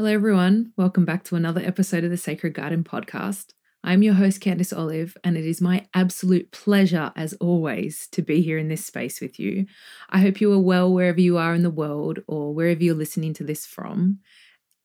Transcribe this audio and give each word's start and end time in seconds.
Hello, 0.00 0.12
everyone. 0.12 0.72
Welcome 0.76 1.04
back 1.04 1.24
to 1.24 1.34
another 1.34 1.60
episode 1.60 2.04
of 2.04 2.10
the 2.10 2.16
Sacred 2.16 2.54
Garden 2.54 2.84
podcast. 2.84 3.46
I'm 3.82 4.04
your 4.04 4.14
host, 4.14 4.40
Candice 4.40 4.72
Olive, 4.72 5.16
and 5.24 5.36
it 5.36 5.44
is 5.44 5.60
my 5.60 5.88
absolute 5.92 6.52
pleasure, 6.52 7.10
as 7.16 7.32
always, 7.40 8.06
to 8.12 8.22
be 8.22 8.40
here 8.40 8.58
in 8.58 8.68
this 8.68 8.86
space 8.86 9.20
with 9.20 9.40
you. 9.40 9.66
I 10.08 10.20
hope 10.20 10.40
you 10.40 10.52
are 10.52 10.58
well 10.60 10.92
wherever 10.92 11.20
you 11.20 11.36
are 11.36 11.52
in 11.52 11.64
the 11.64 11.68
world 11.68 12.20
or 12.28 12.54
wherever 12.54 12.80
you're 12.80 12.94
listening 12.94 13.34
to 13.34 13.42
this 13.42 13.66
from. 13.66 14.20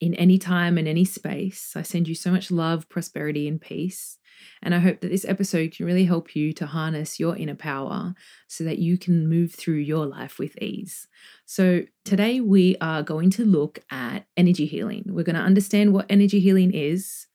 In 0.04 0.16
any 0.16 0.38
time 0.38 0.78
and 0.78 0.86
any 0.86 1.06
space, 1.06 1.78
I 1.78 1.82
send 1.82 2.10
you 2.10 2.14
so 2.14 2.30
much 2.30 2.52
love, 2.52 2.90
prosperity, 2.90 3.48
and 3.48 3.62
peace. 3.62 4.18
And 4.62 4.76
I 4.76 4.80
hope 4.80 5.00
that 5.00 5.08
this 5.08 5.24
episode 5.24 5.72
can 5.72 5.86
really 5.86 6.04
help 6.04 6.36
you 6.36 6.52
to 6.54 6.66
harness 6.66 7.22
your 7.22 7.38
inner 7.38 7.56
power 7.56 8.14
so 8.50 8.66
that 8.66 8.80
you 8.80 8.98
can 8.98 9.30
move 9.30 9.56
through 9.56 9.78
your 9.78 10.06
life 10.06 10.40
with 10.40 10.62
ease. 10.62 11.08
So, 11.46 11.84
today 12.04 12.42
we 12.42 12.76
are 12.82 13.02
going 13.02 13.30
to 13.30 13.46
look 13.46 13.80
at 13.92 14.28
energy 14.36 14.66
healing. 14.66 15.06
We're 15.08 15.24
going 15.24 15.38
to 15.38 15.42
understand 15.42 15.94
what 15.94 16.08
energy 16.10 16.42
healing 16.42 16.74
is. 16.74 17.28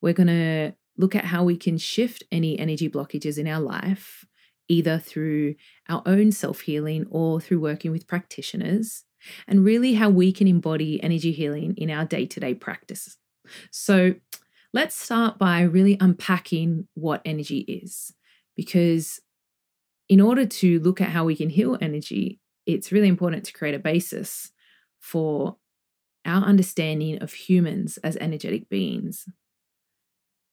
We're 0.00 0.12
going 0.12 0.26
to 0.26 0.74
look 0.96 1.14
at 1.14 1.26
how 1.26 1.44
we 1.44 1.56
can 1.56 1.78
shift 1.78 2.24
any 2.32 2.58
energy 2.58 2.90
blockages 2.90 3.38
in 3.38 3.46
our 3.46 3.60
life, 3.60 4.24
either 4.66 4.98
through 4.98 5.54
our 5.88 6.02
own 6.04 6.32
self 6.32 6.62
healing 6.62 7.06
or 7.10 7.40
through 7.40 7.60
working 7.60 7.92
with 7.92 8.08
practitioners, 8.08 9.04
and 9.46 9.64
really 9.64 9.94
how 9.94 10.10
we 10.10 10.32
can 10.32 10.48
embody 10.48 11.02
energy 11.02 11.32
healing 11.32 11.74
in 11.76 11.90
our 11.90 12.04
day 12.04 12.26
to 12.26 12.40
day 12.40 12.54
practice. 12.54 13.16
So, 13.70 14.14
let's 14.72 14.94
start 14.94 15.38
by 15.38 15.62
really 15.62 15.96
unpacking 16.00 16.86
what 16.94 17.22
energy 17.24 17.60
is, 17.60 18.12
because 18.56 19.20
in 20.08 20.20
order 20.20 20.46
to 20.46 20.80
look 20.80 21.00
at 21.00 21.08
how 21.08 21.24
we 21.24 21.36
can 21.36 21.50
heal 21.50 21.78
energy, 21.80 22.40
it's 22.66 22.92
really 22.92 23.08
important 23.08 23.44
to 23.44 23.52
create 23.52 23.74
a 23.74 23.78
basis 23.78 24.52
for 25.00 25.56
our 26.24 26.44
understanding 26.44 27.22
of 27.22 27.32
humans 27.32 27.98
as 27.98 28.16
energetic 28.18 28.68
beings 28.68 29.26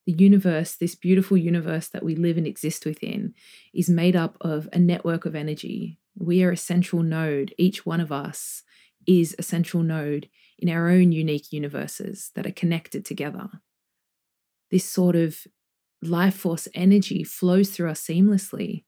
the 0.06 0.12
universe, 0.12 0.76
this 0.76 0.94
beautiful 0.94 1.36
universe 1.36 1.88
that 1.88 2.04
we 2.04 2.14
live 2.14 2.38
and 2.38 2.46
exist 2.46 2.86
within, 2.86 3.34
is 3.74 3.90
made 3.90 4.16
up 4.16 4.36
of 4.40 4.68
a 4.72 4.78
network 4.78 5.26
of 5.26 5.34
energy. 5.34 5.98
We 6.18 6.42
are 6.42 6.52
a 6.52 6.56
central 6.56 7.02
node. 7.02 7.54
Each 7.58 7.84
one 7.84 8.00
of 8.00 8.10
us 8.10 8.62
is 9.06 9.34
a 9.38 9.42
central 9.42 9.82
node 9.82 10.28
in 10.58 10.68
our 10.68 10.88
own 10.88 11.12
unique 11.12 11.52
universes 11.52 12.30
that 12.34 12.46
are 12.46 12.52
connected 12.52 13.04
together. 13.04 13.48
This 14.70 14.84
sort 14.84 15.14
of 15.14 15.38
life 16.02 16.34
force 16.34 16.68
energy 16.74 17.22
flows 17.22 17.70
through 17.70 17.90
us 17.90 18.04
seamlessly. 18.04 18.84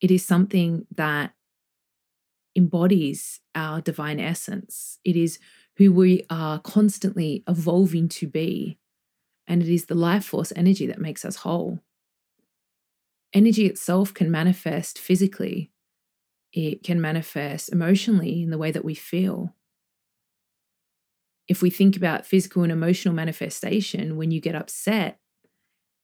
It 0.00 0.10
is 0.10 0.24
something 0.24 0.86
that 0.94 1.32
embodies 2.56 3.40
our 3.54 3.80
divine 3.80 4.20
essence. 4.20 4.98
It 5.04 5.16
is 5.16 5.38
who 5.76 5.92
we 5.92 6.24
are 6.30 6.60
constantly 6.60 7.42
evolving 7.48 8.08
to 8.08 8.28
be 8.28 8.78
and 9.46 9.62
it 9.62 9.68
is 9.68 9.86
the 9.86 9.94
life 9.94 10.24
force 10.24 10.52
energy 10.56 10.86
that 10.86 11.00
makes 11.00 11.24
us 11.24 11.36
whole. 11.36 11.80
Energy 13.32 13.66
itself 13.66 14.14
can 14.14 14.30
manifest 14.30 14.98
physically, 14.98 15.70
it 16.54 16.84
can 16.84 17.00
manifest 17.00 17.72
emotionally 17.72 18.40
in 18.40 18.50
the 18.50 18.58
way 18.58 18.70
that 18.70 18.84
we 18.84 18.94
feel. 18.94 19.54
If 21.48 21.60
we 21.60 21.68
think 21.68 21.96
about 21.96 22.24
physical 22.24 22.62
and 22.62 22.70
emotional 22.70 23.12
manifestation, 23.12 24.16
when 24.16 24.30
you 24.30 24.40
get 24.40 24.54
upset 24.54 25.18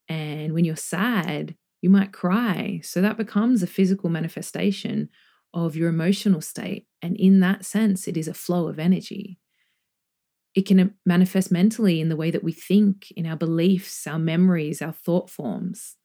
and 0.08 0.52
when 0.52 0.64
you're 0.64 0.76
sad, 0.76 1.54
you 1.80 1.88
might 1.88 2.12
cry. 2.12 2.80
So 2.82 3.00
that 3.00 3.16
becomes 3.16 3.62
a 3.62 3.68
physical 3.68 4.10
manifestation 4.10 5.08
of 5.54 5.76
your 5.76 5.88
emotional 5.88 6.40
state. 6.40 6.86
And 7.00 7.16
in 7.16 7.40
that 7.40 7.64
sense, 7.64 8.08
it 8.08 8.16
is 8.16 8.28
a 8.28 8.34
flow 8.34 8.66
of 8.66 8.78
energy. 8.78 9.38
It 10.54 10.66
can 10.66 10.80
uh, 10.80 10.88
manifest 11.06 11.52
mentally 11.52 12.00
in 12.00 12.08
the 12.08 12.16
way 12.16 12.32
that 12.32 12.44
we 12.44 12.52
think, 12.52 13.12
in 13.12 13.24
our 13.24 13.36
beliefs, 13.36 14.04
our 14.06 14.18
memories, 14.18 14.82
our 14.82 14.92
thought 14.92 15.30
forms, 15.30 15.96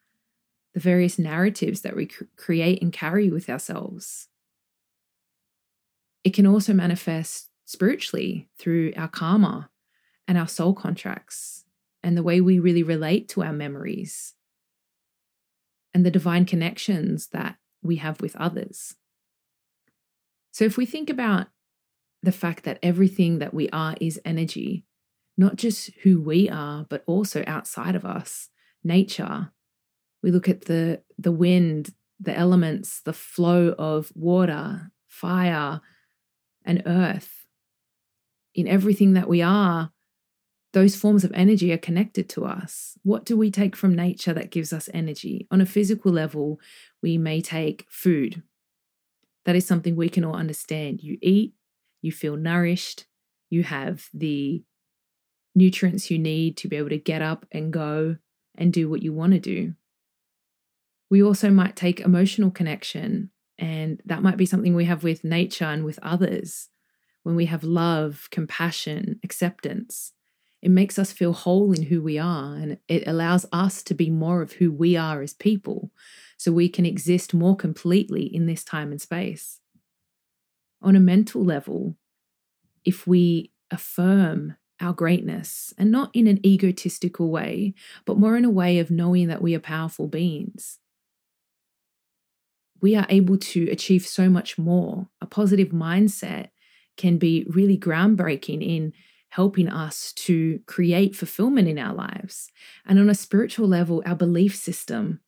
the 0.76 0.80
various 0.80 1.18
narratives 1.18 1.82
that 1.82 1.96
we 1.96 2.08
create 2.38 2.82
and 2.82 2.94
carry 2.94 3.30
with 3.30 3.50
ourselves. 3.50 4.28
It 6.26 6.34
can 6.34 6.48
also 6.48 6.74
manifest 6.74 7.50
spiritually 7.66 8.50
through 8.58 8.94
our 8.98 9.08
karma 9.08 9.70
and 10.28 10.40
our 10.40 10.48
soul 10.48 10.74
contracts 10.74 11.66
and 12.04 12.18
the 12.18 12.24
way 12.24 12.42
we 12.42 12.58
really 12.58 12.82
relate 12.82 13.30
to 13.30 13.44
our 13.44 13.54
memories 13.54 14.34
and 15.94 16.04
the 16.04 16.12
divine 16.12 16.46
connections 16.46 17.28
that 17.28 17.58
we 17.84 17.98
have 17.98 18.22
with 18.22 18.36
others. 18.38 18.96
So, 20.52 20.66
if 20.66 20.78
we 20.78 20.88
think 20.88 21.12
about 21.12 21.48
the 22.24 22.32
fact 22.32 22.64
that 22.64 22.80
everything 22.82 23.38
that 23.38 23.54
we 23.54 23.70
are 23.70 23.96
is 24.02 24.20
energy, 24.26 24.84
not 25.38 25.58
just 25.58 25.92
who 26.02 26.20
we 26.20 26.50
are, 26.50 26.88
but 26.90 27.04
also 27.06 27.44
outside 27.46 27.94
of 27.96 28.04
us, 28.04 28.50
nature. 28.84 29.52
We 30.24 30.32
look 30.32 30.50
at 30.50 30.62
the, 30.62 31.04
the 31.20 31.32
wind, 31.32 31.92
the 32.20 32.36
elements, 32.36 33.02
the 33.02 33.14
flow 33.14 33.76
of 33.78 34.12
water, 34.16 34.92
fire, 35.08 35.82
and 36.66 36.84
earth. 36.86 37.46
In 38.54 38.68
everything 38.68 39.14
that 39.14 39.30
we 39.30 39.42
are, 39.42 39.92
those 40.74 40.96
forms 40.96 41.24
of 41.24 41.32
energy 41.34 41.72
are 41.72 41.78
connected 41.78 42.28
to 42.30 42.46
us. 42.46 42.98
What 43.04 43.24
do 43.24 43.38
we 43.38 43.50
take 43.50 43.76
from 43.78 43.96
nature 43.96 44.34
that 44.34 44.52
gives 44.52 44.74
us 44.74 44.90
energy? 44.94 45.48
On 45.50 45.62
a 45.62 45.66
physical 45.66 46.12
level, 46.12 46.60
we 47.02 47.18
may 47.18 47.40
take 47.40 47.86
food. 47.90 48.44
That 49.46 49.56
is 49.56 49.66
something 49.66 49.96
we 49.96 50.10
can 50.10 50.26
all 50.26 50.36
understand. 50.36 51.02
You 51.02 51.18
eat, 51.22 51.54
you 52.02 52.12
feel 52.12 52.36
nourished, 52.36 53.06
you 53.50 53.64
have 53.64 54.10
the 54.14 54.64
nutrients 55.56 56.12
you 56.12 56.20
need 56.20 56.58
to 56.58 56.68
be 56.68 56.76
able 56.76 56.90
to 56.90 56.98
get 56.98 57.22
up 57.22 57.46
and 57.52 57.72
go 57.72 58.18
and 58.56 58.74
do 58.74 58.90
what 58.90 59.02
you 59.02 59.14
want 59.14 59.34
to 59.34 59.40
do. 59.40 59.74
We 61.10 61.24
also 61.24 61.52
might 61.52 61.76
take 61.76 62.00
emotional 62.00 62.52
connection, 62.52 63.30
and 63.58 64.02
that 64.06 64.22
might 64.24 64.38
be 64.38 64.46
something 64.46 64.76
we 64.76 64.86
have 64.86 65.04
with 65.04 65.24
nature 65.24 65.66
and 65.66 65.86
with 65.86 66.00
others. 66.02 66.70
When 67.24 67.36
we 67.36 67.46
have 67.46 67.64
love, 67.64 68.28
compassion, 68.32 69.20
acceptance, 69.24 70.14
it 70.62 70.70
makes 70.70 71.00
us 71.00 71.12
feel 71.12 71.34
whole 71.34 71.74
in 71.74 71.84
who 71.84 72.02
we 72.02 72.18
are, 72.18 72.56
and 72.56 72.78
it 72.88 73.08
allows 73.08 73.46
us 73.52 73.84
to 73.84 73.94
be 73.94 74.10
more 74.10 74.42
of 74.42 74.54
who 74.54 74.72
we 74.72 74.96
are 74.96 75.22
as 75.22 75.34
people 75.34 75.92
so 76.38 76.52
we 76.52 76.70
can 76.70 76.86
exist 76.86 77.34
more 77.34 77.56
completely 77.56 78.24
in 78.24 78.46
this 78.46 78.64
time 78.64 78.92
and 78.92 79.02
space 79.02 79.60
on 80.86 80.96
a 80.96 81.00
mental 81.00 81.44
level, 81.44 81.98
if 82.86 83.08
we 83.08 83.52
affirm 83.72 84.56
our 84.80 84.94
greatness 84.94 85.74
and 85.78 85.92
not 85.92 86.12
in 86.14 86.28
an 86.28 86.46
egotistical 86.46 87.32
way, 87.32 87.74
but 88.06 88.20
more 88.20 88.38
in 88.38 88.46
a 88.46 88.50
way 88.50 88.78
of 88.78 88.92
knowing 88.92 89.28
that 89.28 89.42
we 89.42 89.56
are 89.56 89.60
powerful 89.60 90.08
beings, 90.08 90.80
we 92.82 92.96
are 92.96 93.06
able 93.10 93.38
to 93.38 93.70
achieve 93.70 94.06
so 94.06 94.30
much 94.30 94.58
more. 94.58 95.08
A 95.22 95.26
positive 95.26 95.70
mindset 95.70 96.50
can 96.98 97.18
be 97.18 97.46
really 97.50 97.78
groundbreaking 97.78 98.62
in 98.66 98.94
helping 99.30 99.68
us 99.68 100.14
to 100.14 100.60
create 100.66 101.16
fulfillment 101.16 101.68
in 101.68 101.78
our 101.78 101.94
lives. 101.94 102.52
And 102.86 103.00
on 103.00 103.10
a 103.10 103.16
spiritual 103.16 103.68
level, 103.68 104.02
our 104.06 104.16
belief 104.16 104.56
system, 104.56 105.20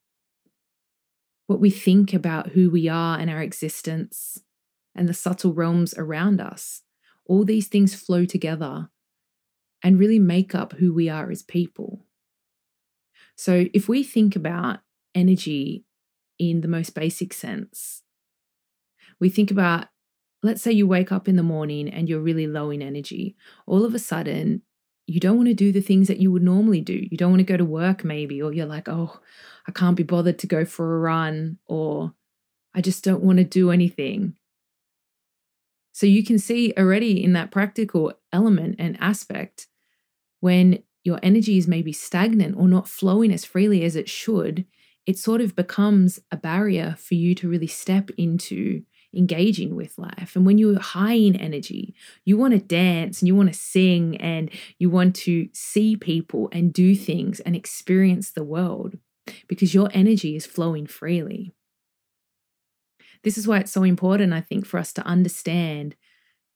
what 1.47 1.59
we 1.59 1.69
think 1.69 2.13
about 2.13 2.49
who 2.49 2.69
we 2.69 2.87
are 2.87 3.17
and 3.17 3.29
our 3.29 3.41
existence, 3.41 4.39
and 4.97 5.07
the 5.07 5.13
subtle 5.13 5.53
realms 5.53 5.93
around 5.97 6.41
us. 6.41 6.81
All 7.25 7.45
these 7.45 7.67
things 7.67 7.93
flow 7.95 8.25
together 8.25 8.89
and 9.83 9.99
really 9.99 10.19
make 10.19 10.55
up 10.55 10.73
who 10.73 10.93
we 10.93 11.07
are 11.07 11.29
as 11.29 11.43
people. 11.43 12.05
So, 13.35 13.67
if 13.73 13.87
we 13.87 14.03
think 14.03 14.35
about 14.35 14.79
energy 15.13 15.85
in 16.39 16.61
the 16.61 16.67
most 16.67 16.93
basic 16.93 17.33
sense, 17.33 18.03
we 19.19 19.29
think 19.29 19.51
about, 19.51 19.87
let's 20.43 20.61
say 20.61 20.71
you 20.71 20.87
wake 20.87 21.11
up 21.11 21.27
in 21.27 21.35
the 21.35 21.43
morning 21.43 21.89
and 21.89 22.07
you're 22.07 22.19
really 22.19 22.47
low 22.47 22.69
in 22.69 22.81
energy. 22.81 23.35
All 23.65 23.83
of 23.83 23.95
a 23.95 23.99
sudden, 23.99 24.61
you 25.07 25.19
don't 25.19 25.37
want 25.37 25.47
to 25.47 25.53
do 25.53 25.71
the 25.71 25.81
things 25.81 26.07
that 26.09 26.19
you 26.19 26.31
would 26.31 26.43
normally 26.43 26.81
do. 26.81 27.07
You 27.09 27.17
don't 27.17 27.31
want 27.31 27.39
to 27.39 27.45
go 27.45 27.57
to 27.57 27.65
work, 27.65 28.03
maybe, 28.03 28.41
or 28.41 28.53
you're 28.53 28.65
like, 28.65 28.89
oh, 28.89 29.19
I 29.67 29.71
can't 29.71 29.95
be 29.95 30.03
bothered 30.03 30.37
to 30.39 30.47
go 30.47 30.65
for 30.65 30.95
a 30.95 30.99
run, 30.99 31.57
or 31.65 32.13
I 32.75 32.81
just 32.81 33.03
don't 33.03 33.23
want 33.23 33.37
to 33.37 33.43
do 33.45 33.71
anything. 33.71 34.35
So 35.93 36.05
you 36.05 36.23
can 36.23 36.37
see 36.37 36.73
already 36.77 37.23
in 37.23 37.33
that 37.33 37.51
practical 37.51 38.13
element 38.31 38.75
and 38.77 38.97
aspect 38.99 39.67
when 40.41 40.83
your 41.03 41.19
energy 41.23 41.57
is 41.57 41.67
maybe 41.67 41.93
stagnant 41.93 42.55
or 42.57 42.67
not 42.67 42.87
flowing 42.87 43.31
as 43.31 43.45
freely 43.45 43.83
as 43.83 43.95
it 43.95 44.09
should, 44.09 44.65
it 45.07 45.17
sort 45.17 45.41
of 45.41 45.55
becomes 45.55 46.19
a 46.31 46.37
barrier 46.37 46.95
for 46.99 47.15
you 47.15 47.33
to 47.35 47.49
really 47.49 47.67
step 47.67 48.09
into 48.17 48.83
engaging 49.15 49.75
with 49.75 49.97
life. 49.97 50.35
And 50.35 50.45
when 50.45 50.57
you're 50.57 50.79
high 50.79 51.13
in 51.13 51.35
energy, 51.37 51.95
you 52.25 52.37
want 52.37 52.53
to 52.53 52.59
dance 52.59 53.21
and 53.21 53.27
you 53.27 53.33
want 53.35 53.51
to 53.51 53.57
sing 53.57 54.17
and 54.17 54.51
you 54.77 54.89
want 54.89 55.15
to 55.17 55.47
see 55.53 55.95
people 55.95 56.49
and 56.51 56.73
do 56.73 56.93
things 56.93 57.39
and 57.39 57.55
experience 57.55 58.31
the 58.31 58.43
world 58.43 58.97
because 59.47 59.73
your 59.73 59.89
energy 59.93 60.35
is 60.35 60.45
flowing 60.45 60.85
freely. 60.85 61.53
This 63.23 63.37
is 63.37 63.47
why 63.47 63.59
it's 63.59 63.71
so 63.71 63.83
important, 63.83 64.33
I 64.33 64.41
think, 64.41 64.65
for 64.65 64.77
us 64.77 64.91
to 64.93 65.05
understand 65.05 65.95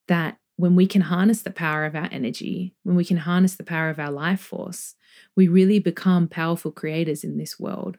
that 0.08 0.38
when 0.58 0.76
we 0.76 0.86
can 0.86 1.02
harness 1.02 1.42
the 1.42 1.52
power 1.52 1.86
of 1.86 1.96
our 1.96 2.10
energy, 2.12 2.76
when 2.84 2.96
we 2.96 3.06
can 3.06 3.18
harness 3.18 3.56
the 3.56 3.64
power 3.64 3.90
of 3.90 3.98
our 3.98 4.12
life 4.12 4.42
force, 4.42 4.96
we 5.36 5.48
really 5.48 5.80
become 5.80 6.28
powerful 6.28 6.72
creators 6.72 7.24
in 7.24 7.38
this 7.38 7.60
world. 7.60 7.98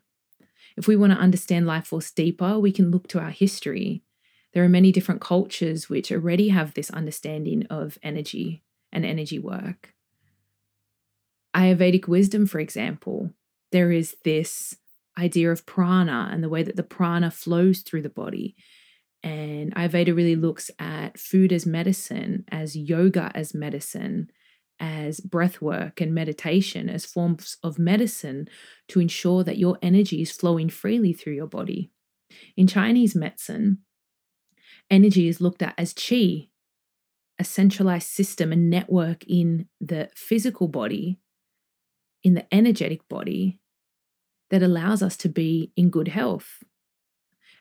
If 0.76 0.86
we 0.86 0.96
want 0.96 1.12
to 1.12 1.18
understand 1.18 1.66
life 1.66 1.86
force 1.86 2.10
deeper, 2.10 2.58
we 2.58 2.72
can 2.72 2.90
look 2.90 3.08
to 3.08 3.20
our 3.20 3.30
history. 3.30 4.02
There 4.52 4.64
are 4.64 4.68
many 4.68 4.92
different 4.92 5.20
cultures 5.20 5.88
which 5.88 6.12
already 6.12 6.48
have 6.48 6.74
this 6.74 6.90
understanding 6.90 7.66
of 7.70 7.98
energy 8.02 8.62
and 8.92 9.04
energy 9.04 9.38
work. 9.38 9.94
Ayurvedic 11.54 12.08
wisdom, 12.08 12.46
for 12.46 12.60
example, 12.60 13.30
there 13.70 13.92
is 13.92 14.16
this 14.24 14.76
idea 15.18 15.50
of 15.50 15.66
prana 15.66 16.30
and 16.32 16.42
the 16.42 16.48
way 16.48 16.62
that 16.62 16.76
the 16.76 16.82
prana 16.82 17.30
flows 17.30 17.80
through 17.80 18.02
the 18.02 18.08
body. 18.08 18.56
And 19.22 19.74
Ayurveda 19.74 20.14
really 20.14 20.36
looks 20.36 20.70
at 20.78 21.18
food 21.18 21.52
as 21.52 21.66
medicine, 21.66 22.44
as 22.50 22.76
yoga 22.76 23.30
as 23.34 23.54
medicine, 23.54 24.30
as 24.82 25.20
breath 25.20 25.62
work 25.62 26.00
and 26.00 26.12
meditation 26.12 26.90
as 26.90 27.06
forms 27.06 27.56
of 27.62 27.78
medicine 27.78 28.48
to 28.88 28.98
ensure 28.98 29.44
that 29.44 29.56
your 29.56 29.78
energy 29.80 30.20
is 30.20 30.32
flowing 30.32 30.68
freely 30.68 31.12
through 31.12 31.34
your 31.34 31.46
body. 31.46 31.92
In 32.56 32.66
Chinese 32.66 33.14
medicine, 33.14 33.78
energy 34.90 35.28
is 35.28 35.40
looked 35.40 35.62
at 35.62 35.74
as 35.78 35.94
qi, 35.94 36.48
a 37.38 37.44
centralized 37.44 38.08
system 38.08 38.52
and 38.52 38.68
network 38.68 39.24
in 39.28 39.68
the 39.80 40.10
physical 40.16 40.66
body, 40.66 41.20
in 42.24 42.34
the 42.34 42.52
energetic 42.52 43.08
body, 43.08 43.60
that 44.50 44.64
allows 44.64 45.00
us 45.00 45.16
to 45.18 45.28
be 45.28 45.72
in 45.76 45.90
good 45.90 46.08
health. 46.08 46.64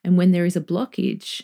And 0.03 0.17
when 0.17 0.31
there 0.31 0.45
is 0.45 0.55
a 0.55 0.61
blockage, 0.61 1.43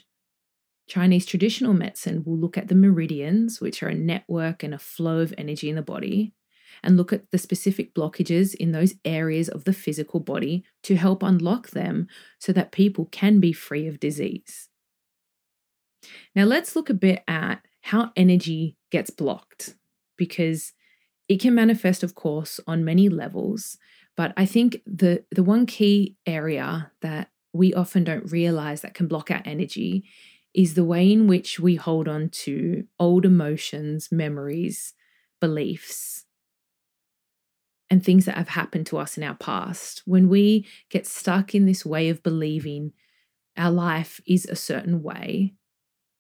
Chinese 0.88 1.26
traditional 1.26 1.74
medicine 1.74 2.24
will 2.26 2.38
look 2.38 2.58
at 2.58 2.70
the 2.70 2.76
meridians, 2.76 3.60
which 3.60 3.84
are 3.84 3.90
a 3.90 3.96
network 3.96 4.64
and 4.64 4.74
a 4.74 4.80
flow 4.80 5.20
of 5.20 5.34
energy 5.38 5.70
in 5.70 5.76
the 5.76 5.82
body, 5.82 6.34
and 6.82 6.96
look 6.96 7.12
at 7.12 7.30
the 7.32 7.38
specific 7.38 7.94
blockages 7.94 8.56
in 8.56 8.72
those 8.72 8.96
areas 9.04 9.50
of 9.50 9.66
the 9.66 9.74
physical 9.74 10.20
body 10.20 10.64
to 10.84 10.96
help 10.96 11.24
unlock 11.24 11.72
them 11.72 12.08
so 12.40 12.54
that 12.54 12.72
people 12.72 13.06
can 13.06 13.40
be 13.40 13.52
free 13.52 13.88
of 13.88 14.00
disease. 14.00 14.70
Now, 16.36 16.46
let's 16.46 16.76
look 16.76 16.90
a 16.90 16.94
bit 16.94 17.24
at 17.28 17.62
how 17.82 18.12
energy 18.16 18.78
gets 18.92 19.10
blocked 19.10 19.76
because 20.18 20.74
it 21.28 21.42
can 21.42 21.54
manifest, 21.54 22.04
of 22.04 22.16
course, 22.16 22.60
on 22.66 22.86
many 22.86 23.10
levels. 23.10 23.78
But 24.16 24.34
I 24.38 24.46
think 24.46 24.82
the, 24.86 25.26
the 25.32 25.44
one 25.44 25.66
key 25.66 26.16
area 26.26 26.92
that 27.02 27.30
we 27.54 27.74
often 27.74 28.04
don't 28.04 28.32
realize 28.32 28.82
that 28.82 28.94
can 28.94 29.08
block 29.08 29.32
our 29.32 29.42
energy 29.44 30.06
is 30.58 30.74
the 30.74 30.84
way 30.84 31.10
in 31.12 31.28
which 31.28 31.60
we 31.60 31.76
hold 31.76 32.08
on 32.08 32.30
to 32.30 32.84
old 33.00 33.26
emotions, 33.26 34.12
memories, 34.12 34.96
beliefs, 35.40 36.26
and 37.92 38.04
things 38.04 38.26
that 38.26 38.38
have 38.38 38.50
happened 38.50 38.88
to 38.88 38.98
us 38.98 39.18
in 39.18 39.24
our 39.24 39.36
past. 39.36 40.02
When 40.06 40.30
we 40.30 40.66
get 40.90 41.06
stuck 41.06 41.54
in 41.54 41.68
this 41.68 41.86
way 41.86 42.10
of 42.10 42.24
believing 42.24 42.92
our 43.56 43.70
life 43.70 44.20
is 44.26 44.46
a 44.46 44.56
certain 44.56 45.04
way, 45.04 45.54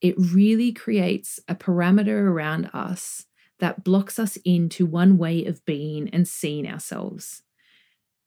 it 0.02 0.14
really 0.18 0.72
creates 0.72 1.40
a 1.48 1.56
parameter 1.56 2.22
around 2.22 2.70
us 2.74 3.26
that 3.58 3.84
blocks 3.84 4.20
us 4.20 4.38
into 4.46 4.86
one 4.86 5.18
way 5.18 5.46
of 5.46 5.66
being 5.66 6.10
and 6.10 6.28
seeing 6.28 6.68
ourselves. 6.68 7.42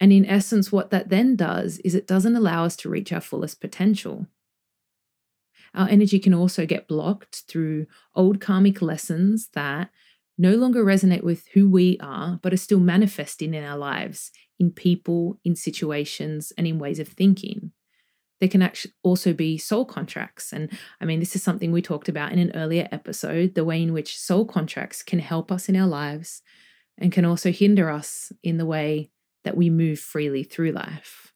And 0.01 0.13
in 0.13 0.27
essence, 0.27 0.73
what 0.73 0.91
that 0.91 1.09
then 1.09 1.37
does 1.37 1.79
is 1.79 1.95
it 1.95 2.09
doesn't 2.09 2.35
allow 2.35 2.65
us 2.65 2.75
to 2.79 2.89
reach 2.89 3.13
our 3.13 3.21
fullest 3.21 3.61
potential. 3.61 4.27
Our 5.75 5.89
energy 5.89 6.19
can 6.19 6.35
also 6.35 6.67
get 6.67 6.89
blocked 6.89 7.45
through 7.49 7.87
old 8.15 8.41
karmic 8.41 8.83
lessons 8.83 9.49
that 9.55 9.91
no 10.37 10.55
longer 10.55 10.85
resonate 10.85 11.23
with 11.23 11.47
who 11.53 11.69
we 11.69 11.99
are, 12.01 12.41
but 12.43 12.53
are 12.53 12.59
still 12.59 12.81
manifesting 12.81 13.55
in 13.55 13.63
our 13.63 13.77
lives, 13.77 14.31
in 14.59 14.71
people, 14.71 15.39
in 15.45 15.55
situations, 15.55 16.53
and 16.57 16.67
in 16.67 16.79
ways 16.79 16.99
of 16.99 17.09
thinking. 17.09 17.73
There 18.41 18.49
can 18.49 18.63
actually 18.63 18.95
also 19.03 19.35
be 19.35 19.59
soul 19.59 19.85
contracts. 19.85 20.53
And 20.53 20.71
I 21.01 21.05
mean, 21.05 21.21
this 21.21 21.37
is 21.37 21.43
something 21.43 21.73
we 21.73 21.83
talked 21.83 22.09
about 22.09 22.33
in 22.33 22.39
an 22.39 22.53
earlier 22.55 22.89
episode 22.91 23.55
the 23.55 23.67
way 23.67 23.83
in 23.83 23.93
which 23.93 24.19
soul 24.19 24.47
contracts 24.47 25.03
can 25.03 25.19
help 25.19 25.53
us 25.53 25.69
in 25.69 25.77
our 25.77 25.87
lives 25.87 26.41
and 26.97 27.13
can 27.13 27.27
also 27.27 27.53
hinder 27.53 27.91
us 27.91 28.33
in 28.43 28.57
the 28.57 28.67
way 28.67 29.11
that 29.45 29.57
we 29.57 29.69
move 29.69 29.99
freely 29.99 30.43
through 30.43 30.73
life. 30.73 31.35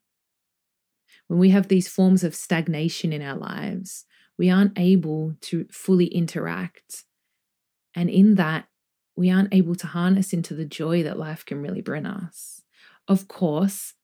When 1.29 1.39
we 1.39 1.51
have 1.51 1.69
these 1.69 1.89
forms 1.89 2.25
of 2.25 2.35
stagnation 2.35 3.13
in 3.13 3.23
our 3.23 3.37
lives, 3.37 4.07
we 4.39 4.51
aren't 4.51 4.79
able 4.79 5.35
to 5.43 5.67
fully 5.71 6.07
interact. 6.07 7.05
And 7.95 8.11
in 8.11 8.35
that, 8.37 8.67
we 9.17 9.31
aren't 9.31 9.55
able 9.55 9.77
to 9.77 9.87
harness 9.87 10.33
into 10.33 10.55
the 10.55 10.65
joy 10.65 11.03
that 11.05 11.19
life 11.19 11.45
can 11.45 11.63
really 11.63 11.83
bring 11.83 12.07
us. 12.07 12.63
Of 13.07 13.29
course, 13.29 13.95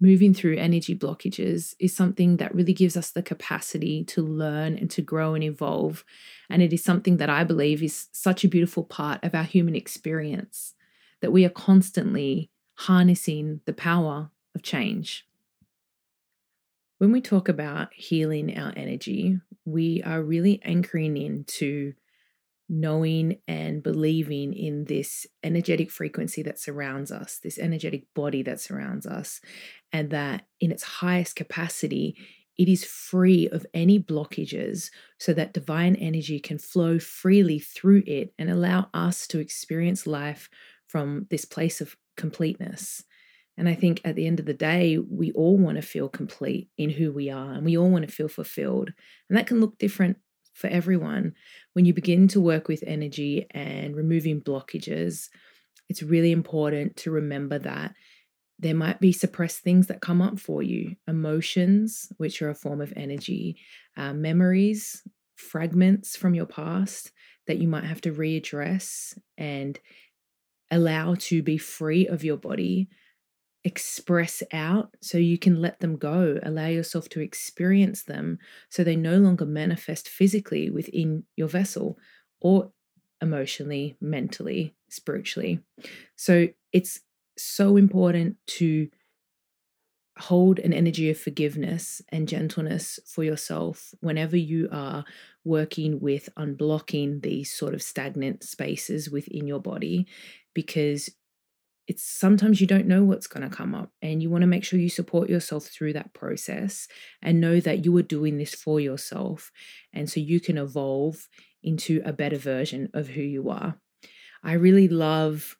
moving 0.00 0.32
through 0.32 0.56
energy 0.56 0.96
blockages 0.96 1.74
is 1.78 1.94
something 1.94 2.38
that 2.38 2.54
really 2.54 2.72
gives 2.72 2.96
us 2.96 3.10
the 3.10 3.22
capacity 3.22 4.02
to 4.04 4.22
learn 4.22 4.76
and 4.76 4.90
to 4.90 5.02
grow 5.02 5.34
and 5.34 5.44
evolve. 5.44 6.04
And 6.48 6.62
it 6.62 6.72
is 6.72 6.82
something 6.82 7.18
that 7.18 7.30
I 7.30 7.44
believe 7.44 7.82
is 7.82 8.08
such 8.12 8.42
a 8.42 8.48
beautiful 8.48 8.82
part 8.82 9.22
of 9.22 9.34
our 9.34 9.44
human 9.44 9.76
experience 9.76 10.74
that 11.20 11.32
we 11.32 11.44
are 11.44 11.50
constantly 11.50 12.50
harnessing 12.74 13.60
the 13.66 13.74
power 13.74 14.30
of 14.54 14.62
change. 14.62 15.26
When 16.96 17.12
we 17.12 17.20
talk 17.20 17.48
about 17.48 17.92
healing 17.94 18.56
our 18.58 18.72
energy, 18.76 19.38
we 19.64 20.02
are 20.02 20.22
really 20.22 20.60
anchoring 20.64 21.16
into 21.16 21.92
knowing 22.68 23.38
and 23.48 23.82
believing 23.82 24.54
in 24.54 24.84
this 24.84 25.26
energetic 25.42 25.90
frequency 25.90 26.42
that 26.42 26.58
surrounds 26.58 27.10
us, 27.10 27.40
this 27.42 27.58
energetic 27.58 28.06
body 28.14 28.42
that 28.44 28.60
surrounds 28.60 29.06
us, 29.06 29.40
and 29.92 30.10
that 30.10 30.46
in 30.60 30.70
its 30.70 30.84
highest 30.84 31.34
capacity, 31.34 32.16
it 32.56 32.68
is 32.68 32.84
free 32.84 33.48
of 33.48 33.66
any 33.74 33.98
blockages 33.98 34.90
so 35.18 35.32
that 35.32 35.52
divine 35.52 35.96
energy 35.96 36.38
can 36.38 36.58
flow 36.58 36.98
freely 36.98 37.58
through 37.58 38.04
it 38.06 38.32
and 38.38 38.48
allow 38.50 38.88
us 38.94 39.26
to 39.26 39.40
experience 39.40 40.06
life 40.06 40.48
from 40.86 41.26
this 41.30 41.44
place 41.44 41.80
of 41.80 41.96
completeness. 42.16 43.02
And 43.60 43.68
I 43.68 43.74
think 43.74 44.00
at 44.06 44.16
the 44.16 44.26
end 44.26 44.40
of 44.40 44.46
the 44.46 44.54
day, 44.54 44.96
we 44.96 45.32
all 45.32 45.58
want 45.58 45.76
to 45.76 45.82
feel 45.82 46.08
complete 46.08 46.70
in 46.78 46.88
who 46.88 47.12
we 47.12 47.28
are 47.28 47.52
and 47.52 47.62
we 47.62 47.76
all 47.76 47.90
want 47.90 48.08
to 48.08 48.12
feel 48.12 48.26
fulfilled. 48.26 48.88
And 49.28 49.36
that 49.36 49.46
can 49.46 49.60
look 49.60 49.76
different 49.76 50.16
for 50.54 50.68
everyone. 50.68 51.34
When 51.74 51.84
you 51.84 51.92
begin 51.92 52.26
to 52.28 52.40
work 52.40 52.68
with 52.68 52.82
energy 52.86 53.46
and 53.50 53.94
removing 53.94 54.40
blockages, 54.40 55.28
it's 55.90 56.02
really 56.02 56.32
important 56.32 56.96
to 56.96 57.10
remember 57.10 57.58
that 57.58 57.92
there 58.58 58.74
might 58.74 58.98
be 58.98 59.12
suppressed 59.12 59.60
things 59.60 59.88
that 59.88 60.00
come 60.00 60.22
up 60.22 60.38
for 60.38 60.62
you 60.62 60.96
emotions, 61.06 62.10
which 62.16 62.40
are 62.40 62.48
a 62.48 62.54
form 62.54 62.80
of 62.80 62.94
energy, 62.96 63.58
uh, 63.94 64.14
memories, 64.14 65.02
fragments 65.36 66.16
from 66.16 66.34
your 66.34 66.46
past 66.46 67.12
that 67.46 67.58
you 67.58 67.68
might 67.68 67.84
have 67.84 68.00
to 68.00 68.12
readdress 68.12 69.18
and 69.36 69.78
allow 70.70 71.14
to 71.16 71.42
be 71.42 71.58
free 71.58 72.06
of 72.06 72.24
your 72.24 72.38
body 72.38 72.88
express 73.64 74.42
out 74.52 74.94
so 75.02 75.18
you 75.18 75.38
can 75.38 75.60
let 75.60 75.80
them 75.80 75.96
go. 75.96 76.38
Allow 76.42 76.66
yourself 76.66 77.08
to 77.10 77.20
experience 77.20 78.04
them 78.04 78.38
so 78.68 78.82
they 78.82 78.96
no 78.96 79.18
longer 79.18 79.44
manifest 79.44 80.08
physically 80.08 80.70
within 80.70 81.24
your 81.36 81.48
vessel 81.48 81.98
or 82.40 82.72
emotionally, 83.20 83.96
mentally, 84.00 84.74
spiritually. 84.88 85.60
So 86.16 86.48
it's 86.72 87.00
so 87.36 87.76
important 87.76 88.36
to 88.46 88.88
hold 90.18 90.58
an 90.58 90.72
energy 90.72 91.08
of 91.10 91.18
forgiveness 91.18 92.02
and 92.10 92.28
gentleness 92.28 92.98
for 93.06 93.24
yourself 93.24 93.94
whenever 94.00 94.36
you 94.36 94.68
are 94.70 95.04
working 95.44 95.98
with 96.00 96.28
unblocking 96.38 97.22
these 97.22 97.50
sort 97.50 97.72
of 97.72 97.82
stagnant 97.82 98.42
spaces 98.42 99.08
within 99.08 99.46
your 99.46 99.60
body 99.60 100.06
because 100.52 101.08
it's 101.88 102.04
sometimes 102.04 102.60
you 102.60 102.66
don't 102.66 102.86
know 102.86 103.04
what's 103.04 103.26
going 103.26 103.48
to 103.48 103.54
come 103.54 103.74
up 103.74 103.90
and 104.00 104.22
you 104.22 104.30
want 104.30 104.42
to 104.42 104.46
make 104.46 104.64
sure 104.64 104.78
you 104.78 104.88
support 104.88 105.28
yourself 105.28 105.66
through 105.66 105.92
that 105.92 106.14
process 106.14 106.86
and 107.22 107.40
know 107.40 107.58
that 107.60 107.84
you 107.84 107.96
are 107.96 108.02
doing 108.02 108.38
this 108.38 108.54
for 108.54 108.78
yourself 108.78 109.50
and 109.92 110.08
so 110.08 110.20
you 110.20 110.40
can 110.40 110.56
evolve 110.56 111.26
into 111.62 112.00
a 112.04 112.12
better 112.12 112.38
version 112.38 112.88
of 112.94 113.08
who 113.08 113.22
you 113.22 113.50
are. 113.50 113.76
I 114.42 114.52
really 114.52 114.88
love 114.88 115.56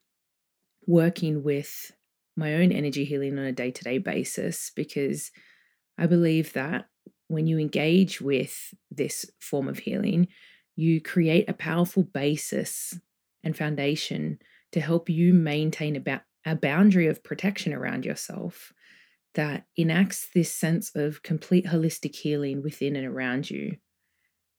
working 0.86 1.42
with 1.42 1.92
my 2.36 2.54
own 2.54 2.72
energy 2.72 3.04
healing 3.04 3.38
on 3.38 3.44
a 3.44 3.52
day-to-day 3.52 3.98
basis 3.98 4.72
because 4.74 5.30
i 5.98 6.06
believe 6.06 6.52
that 6.54 6.86
when 7.28 7.46
you 7.46 7.58
engage 7.58 8.20
with 8.20 8.74
this 8.90 9.30
form 9.40 9.68
of 9.68 9.78
healing 9.78 10.26
you 10.76 11.00
create 11.00 11.48
a 11.48 11.54
powerful 11.54 12.02
basis 12.02 12.98
and 13.44 13.56
foundation 13.56 14.38
to 14.72 14.80
help 14.80 15.08
you 15.08 15.32
maintain 15.34 15.96
a, 15.96 16.00
ba- 16.00 16.24
a 16.44 16.56
boundary 16.56 17.06
of 17.06 17.22
protection 17.24 17.72
around 17.72 18.04
yourself 18.04 18.72
that 19.34 19.64
enacts 19.76 20.28
this 20.34 20.52
sense 20.52 20.90
of 20.94 21.22
complete 21.22 21.66
holistic 21.66 22.14
healing 22.16 22.62
within 22.62 22.96
and 22.96 23.06
around 23.06 23.50
you. 23.50 23.76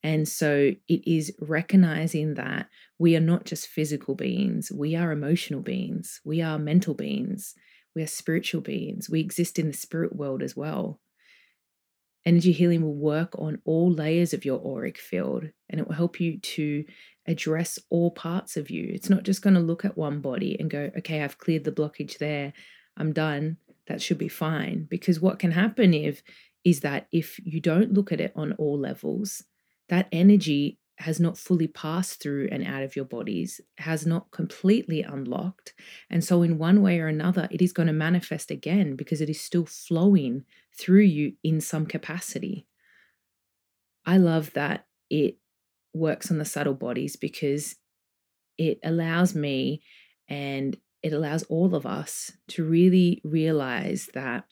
And 0.03 0.27
so 0.27 0.72
it 0.88 1.08
is 1.08 1.36
recognizing 1.39 2.34
that 2.36 2.68
we 2.98 3.15
are 3.15 3.22
not 3.22 3.46
just 3.46 3.68
physical 3.68 4.15
beings, 4.15 4.72
we 4.72 4.96
are 4.96 5.12
emotional 5.12 5.62
beings, 5.62 6.22
we 6.25 6.41
are 6.41 6.58
mental 6.58 6.96
beings, 6.96 7.53
we 7.96 8.01
are 8.01 8.08
spiritual 8.08 8.62
beings, 8.62 9.10
we 9.10 9.20
exist 9.20 9.60
in 9.60 9.68
the 9.68 9.74
spirit 9.74 10.15
world 10.15 10.41
as 10.41 10.56
well. 10.56 11.00
Energy 12.25 12.51
healing 12.51 12.84
will 12.84 12.96
work 12.96 13.34
on 13.40 13.60
all 13.66 13.92
layers 13.92 14.34
of 14.34 14.46
your 14.46 14.62
auric 14.66 14.98
field 14.98 15.44
and 15.70 15.80
it 15.80 15.88
will 15.88 15.96
help 15.96 16.20
you 16.20 16.40
to 16.40 16.84
address 17.28 17.80
all 17.90 18.12
parts 18.12 18.58
of 18.58 18.70
you. 18.70 18.90
It's 18.94 19.10
not 19.10 19.24
just 19.24 19.42
going 19.42 19.56
to 19.56 19.60
look 19.60 19.86
at 19.86 19.98
one 19.98 20.22
body 20.22 20.56
and 20.60 20.70
go, 20.70 20.92
okay, 20.98 21.24
I've 21.24 21.38
cleared 21.38 21.63
the 21.63 21.72
blockage 21.72 22.18
there, 22.18 22.54
I'm 22.98 23.13
done. 23.13 23.58
That 23.88 24.01
should 24.01 24.18
be 24.18 24.28
fine. 24.28 24.88
Because 24.90 25.20
what 25.20 25.40
can 25.40 25.51
happen 25.51 25.94
if 25.94 26.22
is 26.63 26.82
that 26.82 27.08
if 27.12 27.40
you 27.44 27.60
don't 27.60 27.94
look 27.94 28.12
at 28.12 28.22
it 28.22 28.34
on 28.36 28.54
all 28.54 28.80
levels, 28.80 29.44
that 29.90 30.08
energy 30.12 30.78
has 31.01 31.20
not 31.20 31.38
fully 31.38 31.67
passed 31.67 32.22
through 32.22 32.50
and 32.51 32.65
out 32.65 32.84
of 32.84 32.96
your 32.96 33.05
bodies, 33.05 33.62
has 33.77 34.05
not 34.05 34.31
completely 34.31 35.01
unlocked. 35.01 35.74
And 36.10 36.24
so, 36.24 36.41
in 36.41 36.58
one 36.58 36.81
way 36.81 37.00
or 37.00 37.08
another, 37.08 37.48
it 37.51 37.62
is 37.62 37.74
going 37.74 37.88
to 37.88 37.93
manifest 37.93 38.51
again 38.51 38.96
because 38.96 39.22
it 39.22 39.29
is 39.29 39.41
still 39.41 39.65
flowing 39.65 40.46
through 40.77 41.01
you 41.03 41.34
in 41.43 41.62
some 41.62 41.86
capacity. 41.86 42.67
I 44.05 44.17
love 44.17 44.53
that 44.53 44.86
it 45.10 45.38
works 45.93 46.31
on 46.31 46.38
the 46.38 46.46
subtle 46.46 46.74
bodies 46.74 47.15
because 47.15 47.75
it 48.58 48.79
allows 48.84 49.36
me 49.36 49.81
and 50.29 50.77
it 51.03 51.13
allows 51.13 51.43
all 51.43 51.75
of 51.75 51.86
us 51.86 52.31
to 52.50 52.63
really 52.63 53.22
realize 53.24 54.10
that 54.13 54.46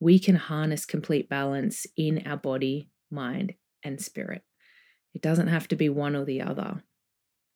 we 0.00 0.18
can 0.18 0.34
harness 0.34 0.84
complete 0.84 1.28
balance 1.28 1.86
in 1.96 2.22
our 2.26 2.36
body, 2.36 2.90
mind, 3.10 3.54
and 3.82 4.00
spirit. 4.00 4.42
It 5.14 5.22
doesn't 5.22 5.48
have 5.48 5.68
to 5.68 5.76
be 5.76 5.88
one 5.88 6.16
or 6.16 6.24
the 6.24 6.42
other. 6.42 6.82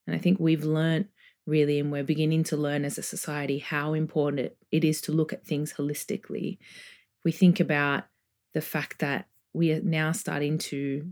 And 0.07 0.17
I 0.17 0.19
think 0.19 0.38
we've 0.38 0.65
learned 0.65 1.09
really, 1.47 1.81
and 1.81 1.91
we're 1.91 2.05
beginning 2.05 2.45
to 2.45 2.57
learn 2.57 2.85
as 2.85 2.99
a 2.99 3.03
society 3.03 3.59
how 3.59 3.95
important 3.95 4.53
it 4.71 4.85
is 4.85 5.00
to 5.03 5.12
look 5.12 5.33
at 5.33 5.47
things 5.47 5.75
holistically. 5.75 6.59
We 7.25 7.33
think 7.33 7.59
about 7.59 8.05
the 8.55 8.61
fact 8.61 9.00
that 9.00 9.27
we 9.53 9.73
are 9.73 9.81
now 9.81 10.12
starting 10.12 10.59
to 10.59 11.11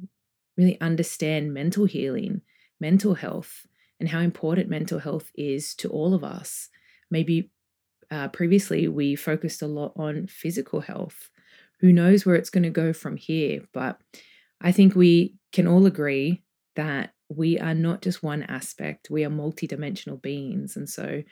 really 0.57 0.81
understand 0.81 1.53
mental 1.53 1.87
healing, 1.87 2.43
mental 2.81 3.15
health, 3.15 3.67
and 3.99 4.09
how 4.09 4.21
important 4.21 4.69
mental 4.69 4.99
health 4.99 5.31
is 5.35 5.75
to 5.77 5.89
all 5.89 6.15
of 6.15 6.23
us. 6.23 6.69
Maybe 7.11 7.51
uh, 8.11 8.29
previously 8.29 8.89
we 8.89 9.17
focused 9.17 9.63
a 9.63 9.67
lot 9.67 9.93
on 9.97 10.27
physical 10.27 10.81
health. 10.81 11.31
Who 11.81 11.93
knows 11.93 12.25
where 12.25 12.37
it's 12.37 12.51
going 12.51 12.65
to 12.65 12.71
go 12.71 12.93
from 12.93 13.17
here? 13.17 13.63
But 13.73 14.01
I 14.61 14.73
think 14.73 14.95
we 14.95 15.35
can 15.57 15.67
all 15.67 15.87
agree 15.87 16.43
that 16.75 17.15
we 17.31 17.59
are 17.59 17.75
not 17.75 18.03
just 18.03 18.23
one 18.23 18.43
aspect, 18.43 19.09
we 19.09 19.25
are 19.25 19.31
multidimensional 19.31 20.21
beings. 20.21 20.77
And 20.77 20.87
so, 20.87 21.23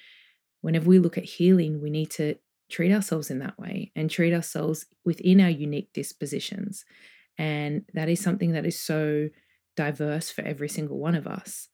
whenever 0.62 0.88
we 0.88 0.98
look 0.98 1.18
at 1.18 1.24
healing, 1.24 1.82
we 1.82 1.90
need 1.90 2.10
to 2.12 2.36
treat 2.70 2.90
ourselves 2.90 3.30
in 3.30 3.40
that 3.40 3.58
way 3.58 3.92
and 3.94 4.10
treat 4.10 4.32
ourselves 4.32 4.86
within 5.04 5.42
our 5.42 5.50
unique 5.50 5.92
dispositions. 5.92 6.86
And 7.36 7.84
that 7.92 8.08
is 8.08 8.18
something 8.18 8.52
that 8.52 8.64
is 8.64 8.80
so 8.80 9.28
diverse 9.76 10.30
for 10.30 10.40
every 10.40 10.70
single 10.70 10.98
one 10.98 11.14
of 11.14 11.26
us. 11.26 11.68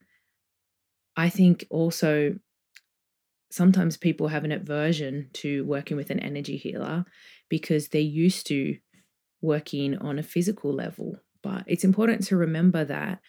I 1.16 1.28
think 1.28 1.68
also 1.70 2.34
sometimes 3.52 3.96
people 3.96 4.26
have 4.26 4.42
an 4.42 4.50
aversion 4.50 5.30
to 5.34 5.64
working 5.66 5.96
with 5.96 6.10
an 6.10 6.18
energy 6.18 6.56
healer 6.56 7.04
because 7.48 7.88
they're 7.88 8.00
used 8.00 8.48
to 8.48 8.78
working 9.40 9.96
on 9.98 10.18
a 10.18 10.24
physical 10.24 10.74
level. 10.74 11.20
But 11.42 11.64
it's 11.66 11.84
important 11.84 12.24
to 12.26 12.36
remember 12.36 12.84
that 12.84 13.20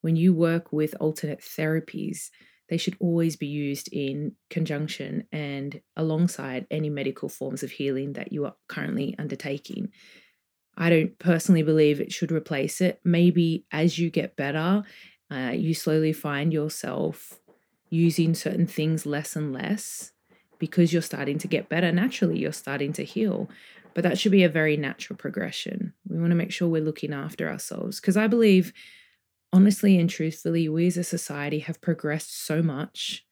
when 0.00 0.16
you 0.16 0.32
work 0.34 0.72
with 0.72 0.94
alternate 1.00 1.40
therapies, 1.40 2.30
they 2.68 2.76
should 2.76 2.96
always 3.00 3.36
be 3.36 3.46
used 3.46 3.88
in 3.92 4.32
conjunction 4.50 5.26
and 5.32 5.80
alongside 5.96 6.66
any 6.70 6.90
medical 6.90 7.28
forms 7.28 7.62
of 7.62 7.70
healing 7.70 8.12
that 8.12 8.32
you 8.32 8.44
are 8.44 8.54
currently 8.68 9.14
undertaking. 9.18 9.88
I 10.76 10.90
don't 10.90 11.18
personally 11.18 11.62
believe 11.62 12.00
it 12.00 12.12
should 12.12 12.30
replace 12.30 12.80
it. 12.80 13.00
Maybe 13.04 13.64
as 13.72 13.98
you 13.98 14.10
get 14.10 14.36
better, 14.36 14.84
uh, 15.30 15.52
you 15.54 15.74
slowly 15.74 16.12
find 16.12 16.52
yourself 16.52 17.40
using 17.90 18.34
certain 18.34 18.66
things 18.66 19.06
less 19.06 19.34
and 19.34 19.52
less 19.52 20.12
because 20.58 20.92
you're 20.92 21.02
starting 21.02 21.38
to 21.38 21.48
get 21.48 21.68
better 21.68 21.90
naturally, 21.90 22.38
you're 22.38 22.52
starting 22.52 22.92
to 22.92 23.04
heal. 23.04 23.48
But 23.98 24.04
that 24.04 24.16
should 24.16 24.30
be 24.30 24.44
a 24.44 24.48
very 24.48 24.76
natural 24.76 25.16
progression. 25.16 25.92
We 26.08 26.20
want 26.20 26.30
to 26.30 26.36
make 26.36 26.52
sure 26.52 26.68
we're 26.68 26.80
looking 26.80 27.12
after 27.12 27.48
ourselves 27.48 27.98
because 27.98 28.16
I 28.16 28.28
believe, 28.28 28.72
honestly 29.52 29.98
and 29.98 30.08
truthfully, 30.08 30.68
we 30.68 30.86
as 30.86 30.96
a 30.96 31.02
society 31.02 31.58
have 31.58 31.80
progressed 31.80 32.46
so 32.46 32.62
much 32.62 33.26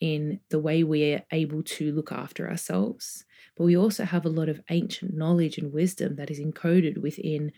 in 0.00 0.40
the 0.48 0.58
way 0.58 0.82
we're 0.82 1.22
able 1.32 1.62
to 1.64 1.92
look 1.92 2.12
after 2.12 2.48
ourselves. 2.48 3.26
But 3.58 3.64
we 3.64 3.76
also 3.76 4.04
have 4.04 4.24
a 4.24 4.30
lot 4.30 4.48
of 4.48 4.62
ancient 4.70 5.14
knowledge 5.14 5.58
and 5.58 5.70
wisdom 5.70 6.16
that 6.16 6.30
is 6.30 6.40
encoded 6.40 6.96
within 6.96 7.52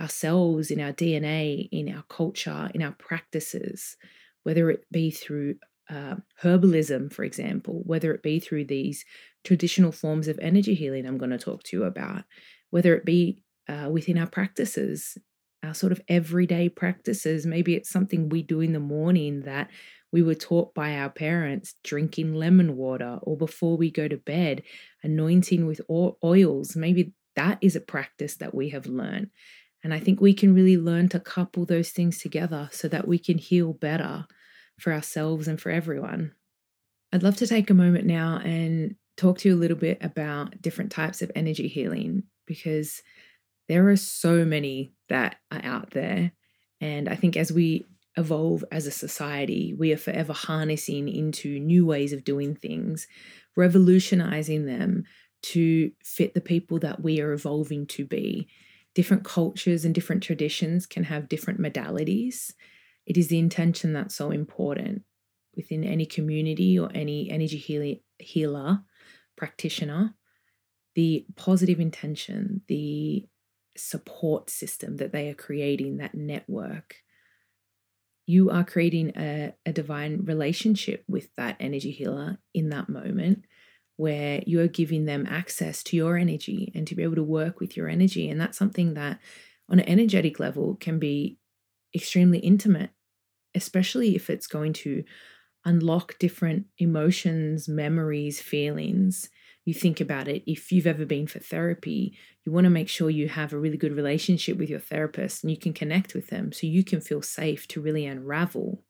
ourselves, 0.00 0.72
in 0.72 0.80
our 0.80 0.92
DNA, 0.92 1.68
in 1.70 1.88
our 1.88 2.02
culture, 2.08 2.68
in 2.74 2.82
our 2.82 2.96
practices, 2.98 3.96
whether 4.42 4.72
it 4.72 4.86
be 4.90 5.12
through 5.12 5.54
uh, 5.92 6.16
herbalism, 6.42 7.12
for 7.12 7.24
example, 7.24 7.82
whether 7.84 8.12
it 8.12 8.22
be 8.22 8.40
through 8.40 8.64
these 8.64 9.04
traditional 9.44 9.92
forms 9.92 10.28
of 10.28 10.38
energy 10.40 10.74
healing 10.74 11.04
I'm 11.06 11.18
going 11.18 11.30
to 11.30 11.38
talk 11.38 11.62
to 11.64 11.76
you 11.76 11.84
about, 11.84 12.24
whether 12.70 12.94
it 12.94 13.04
be 13.04 13.42
uh, 13.68 13.88
within 13.90 14.16
our 14.18 14.26
practices, 14.26 15.18
our 15.62 15.74
sort 15.74 15.92
of 15.92 16.00
everyday 16.08 16.68
practices. 16.68 17.46
Maybe 17.46 17.74
it's 17.74 17.90
something 17.90 18.28
we 18.28 18.42
do 18.42 18.60
in 18.60 18.72
the 18.72 18.80
morning 18.80 19.42
that 19.42 19.68
we 20.12 20.22
were 20.22 20.34
taught 20.34 20.74
by 20.74 20.96
our 20.96 21.10
parents 21.10 21.74
drinking 21.84 22.34
lemon 22.34 22.76
water, 22.76 23.18
or 23.22 23.36
before 23.36 23.76
we 23.76 23.90
go 23.90 24.08
to 24.08 24.16
bed, 24.16 24.62
anointing 25.02 25.66
with 25.66 25.80
oils. 26.22 26.76
Maybe 26.76 27.12
that 27.36 27.58
is 27.60 27.76
a 27.76 27.80
practice 27.80 28.36
that 28.36 28.54
we 28.54 28.70
have 28.70 28.86
learned. 28.86 29.30
And 29.84 29.92
I 29.92 29.98
think 29.98 30.20
we 30.20 30.34
can 30.34 30.54
really 30.54 30.76
learn 30.76 31.08
to 31.10 31.20
couple 31.20 31.64
those 31.64 31.90
things 31.90 32.18
together 32.18 32.68
so 32.72 32.88
that 32.88 33.08
we 33.08 33.18
can 33.18 33.38
heal 33.38 33.72
better 33.72 34.26
for 34.82 34.92
ourselves 34.92 35.48
and 35.48 35.60
for 35.60 35.70
everyone. 35.70 36.32
I'd 37.12 37.22
love 37.22 37.36
to 37.36 37.46
take 37.46 37.70
a 37.70 37.74
moment 37.74 38.06
now 38.06 38.38
and 38.38 38.96
talk 39.16 39.38
to 39.38 39.48
you 39.48 39.54
a 39.54 39.58
little 39.58 39.76
bit 39.76 39.98
about 40.00 40.60
different 40.60 40.90
types 40.90 41.22
of 41.22 41.30
energy 41.34 41.68
healing 41.68 42.24
because 42.46 43.02
there 43.68 43.88
are 43.88 43.96
so 43.96 44.44
many 44.44 44.94
that 45.08 45.36
are 45.50 45.64
out 45.64 45.90
there. 45.90 46.32
And 46.80 47.08
I 47.08 47.14
think 47.14 47.36
as 47.36 47.52
we 47.52 47.86
evolve 48.16 48.64
as 48.72 48.86
a 48.86 48.90
society, 48.90 49.74
we 49.78 49.92
are 49.92 49.98
forever 49.98 50.32
harnessing 50.32 51.08
into 51.08 51.60
new 51.60 51.86
ways 51.86 52.12
of 52.12 52.24
doing 52.24 52.54
things, 52.54 53.06
revolutionizing 53.56 54.66
them 54.66 55.04
to 55.42 55.92
fit 56.02 56.34
the 56.34 56.40
people 56.40 56.78
that 56.80 57.02
we 57.02 57.20
are 57.20 57.32
evolving 57.32 57.86
to 57.86 58.04
be. 58.04 58.48
Different 58.94 59.24
cultures 59.24 59.84
and 59.84 59.94
different 59.94 60.22
traditions 60.22 60.86
can 60.86 61.04
have 61.04 61.28
different 61.28 61.60
modalities. 61.60 62.52
It 63.06 63.16
is 63.16 63.28
the 63.28 63.38
intention 63.38 63.92
that's 63.92 64.14
so 64.14 64.30
important 64.30 65.02
within 65.56 65.84
any 65.84 66.06
community 66.06 66.78
or 66.78 66.90
any 66.94 67.30
energy 67.30 67.58
healer, 68.18 68.80
practitioner. 69.36 70.14
The 70.94 71.26
positive 71.36 71.80
intention, 71.80 72.62
the 72.68 73.26
support 73.76 74.50
system 74.50 74.96
that 74.98 75.12
they 75.12 75.28
are 75.30 75.34
creating, 75.34 75.96
that 75.96 76.14
network. 76.14 76.96
You 78.26 78.50
are 78.50 78.64
creating 78.64 79.12
a, 79.16 79.54
a 79.66 79.72
divine 79.72 80.24
relationship 80.24 81.04
with 81.08 81.34
that 81.36 81.56
energy 81.58 81.90
healer 81.90 82.38
in 82.54 82.68
that 82.68 82.88
moment 82.88 83.44
where 83.96 84.42
you 84.46 84.60
are 84.60 84.68
giving 84.68 85.06
them 85.06 85.26
access 85.28 85.82
to 85.84 85.96
your 85.96 86.16
energy 86.16 86.72
and 86.74 86.86
to 86.86 86.94
be 86.94 87.02
able 87.02 87.16
to 87.16 87.22
work 87.22 87.60
with 87.60 87.76
your 87.76 87.88
energy. 87.88 88.28
And 88.28 88.40
that's 88.40 88.58
something 88.58 88.94
that, 88.94 89.18
on 89.68 89.78
an 89.78 89.88
energetic 89.88 90.38
level, 90.38 90.76
can 90.76 90.98
be 90.98 91.38
extremely 91.94 92.38
intimate, 92.38 92.90
especially 93.54 94.14
if 94.16 94.30
it's 94.30 94.46
going 94.46 94.72
to 94.72 95.04
unlock 95.64 96.18
different 96.18 96.66
emotions, 96.78 97.68
memories, 97.68 98.40
feelings. 98.40 99.30
You 99.64 99.74
think 99.74 100.00
about 100.00 100.26
it, 100.26 100.42
if 100.50 100.72
you've 100.72 100.88
ever 100.88 101.06
been 101.06 101.28
for 101.28 101.38
therapy, 101.38 102.18
you 102.44 102.50
want 102.50 102.64
to 102.64 102.70
make 102.70 102.88
sure 102.88 103.10
you 103.10 103.28
have 103.28 103.52
a 103.52 103.58
really 103.58 103.76
good 103.76 103.94
relationship 103.94 104.58
with 104.58 104.68
your 104.68 104.80
therapist 104.80 105.44
and 105.44 105.50
you 105.52 105.56
can 105.56 105.72
connect 105.72 106.14
with 106.14 106.28
them 106.28 106.52
so 106.52 106.66
you 106.66 106.82
can 106.82 107.00
feel 107.00 107.22
safe 107.22 107.68
to 107.68 107.80
really 107.80 108.04
unravel. 108.04 108.82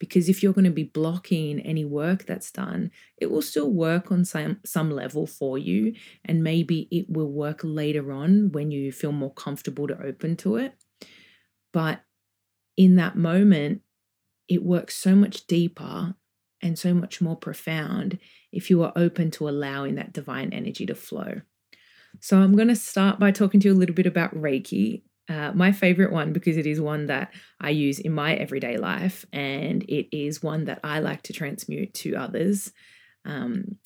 Because 0.00 0.28
if 0.28 0.42
you're 0.42 0.52
going 0.52 0.64
to 0.64 0.70
be 0.70 0.84
blocking 0.84 1.60
any 1.60 1.84
work 1.84 2.24
that's 2.24 2.52
done, 2.52 2.90
it 3.16 3.30
will 3.30 3.42
still 3.42 3.70
work 3.70 4.12
on 4.12 4.24
some, 4.24 4.60
some 4.64 4.90
level 4.90 5.26
for 5.26 5.58
you. 5.58 5.94
And 6.24 6.44
maybe 6.44 6.88
it 6.90 7.06
will 7.08 7.30
work 7.30 7.60
later 7.64 8.12
on 8.12 8.52
when 8.52 8.70
you 8.70 8.92
feel 8.92 9.12
more 9.12 9.32
comfortable 9.34 9.88
to 9.88 10.00
open 10.00 10.36
to 10.38 10.56
it. 10.56 10.74
But 11.72 12.02
in 12.78 12.94
that 12.96 13.16
moment, 13.16 13.82
it 14.48 14.62
works 14.62 14.96
so 14.96 15.14
much 15.14 15.46
deeper 15.46 16.14
and 16.62 16.78
so 16.78 16.94
much 16.94 17.20
more 17.20 17.36
profound 17.36 18.18
if 18.52 18.70
you 18.70 18.82
are 18.82 18.92
open 18.96 19.30
to 19.32 19.48
allowing 19.48 19.96
that 19.96 20.12
divine 20.12 20.52
energy 20.52 20.86
to 20.86 20.94
flow. 20.94 21.42
So, 22.20 22.38
I'm 22.38 22.56
going 22.56 22.68
to 22.68 22.76
start 22.76 23.18
by 23.18 23.32
talking 23.32 23.60
to 23.60 23.68
you 23.68 23.74
a 23.74 23.76
little 23.76 23.94
bit 23.94 24.06
about 24.06 24.34
Reiki. 24.34 25.02
uh, 25.28 25.52
my 25.52 25.72
favorite 25.72 26.10
one 26.10 26.32
because 26.32 26.56
it 26.56 26.66
is 26.66 26.80
one 26.80 27.06
that 27.06 27.34
I 27.60 27.70
use 27.70 27.98
in 27.98 28.12
my 28.12 28.34
everyday 28.34 28.78
life 28.78 29.26
and 29.30 29.82
it 29.82 30.08
is 30.16 30.42
one 30.42 30.64
that 30.64 30.80
I 30.82 31.00
like 31.00 31.22
to 31.24 31.34
transmute 31.34 31.92
to 31.94 32.16
others. 32.16 32.72
Um, 33.26 33.76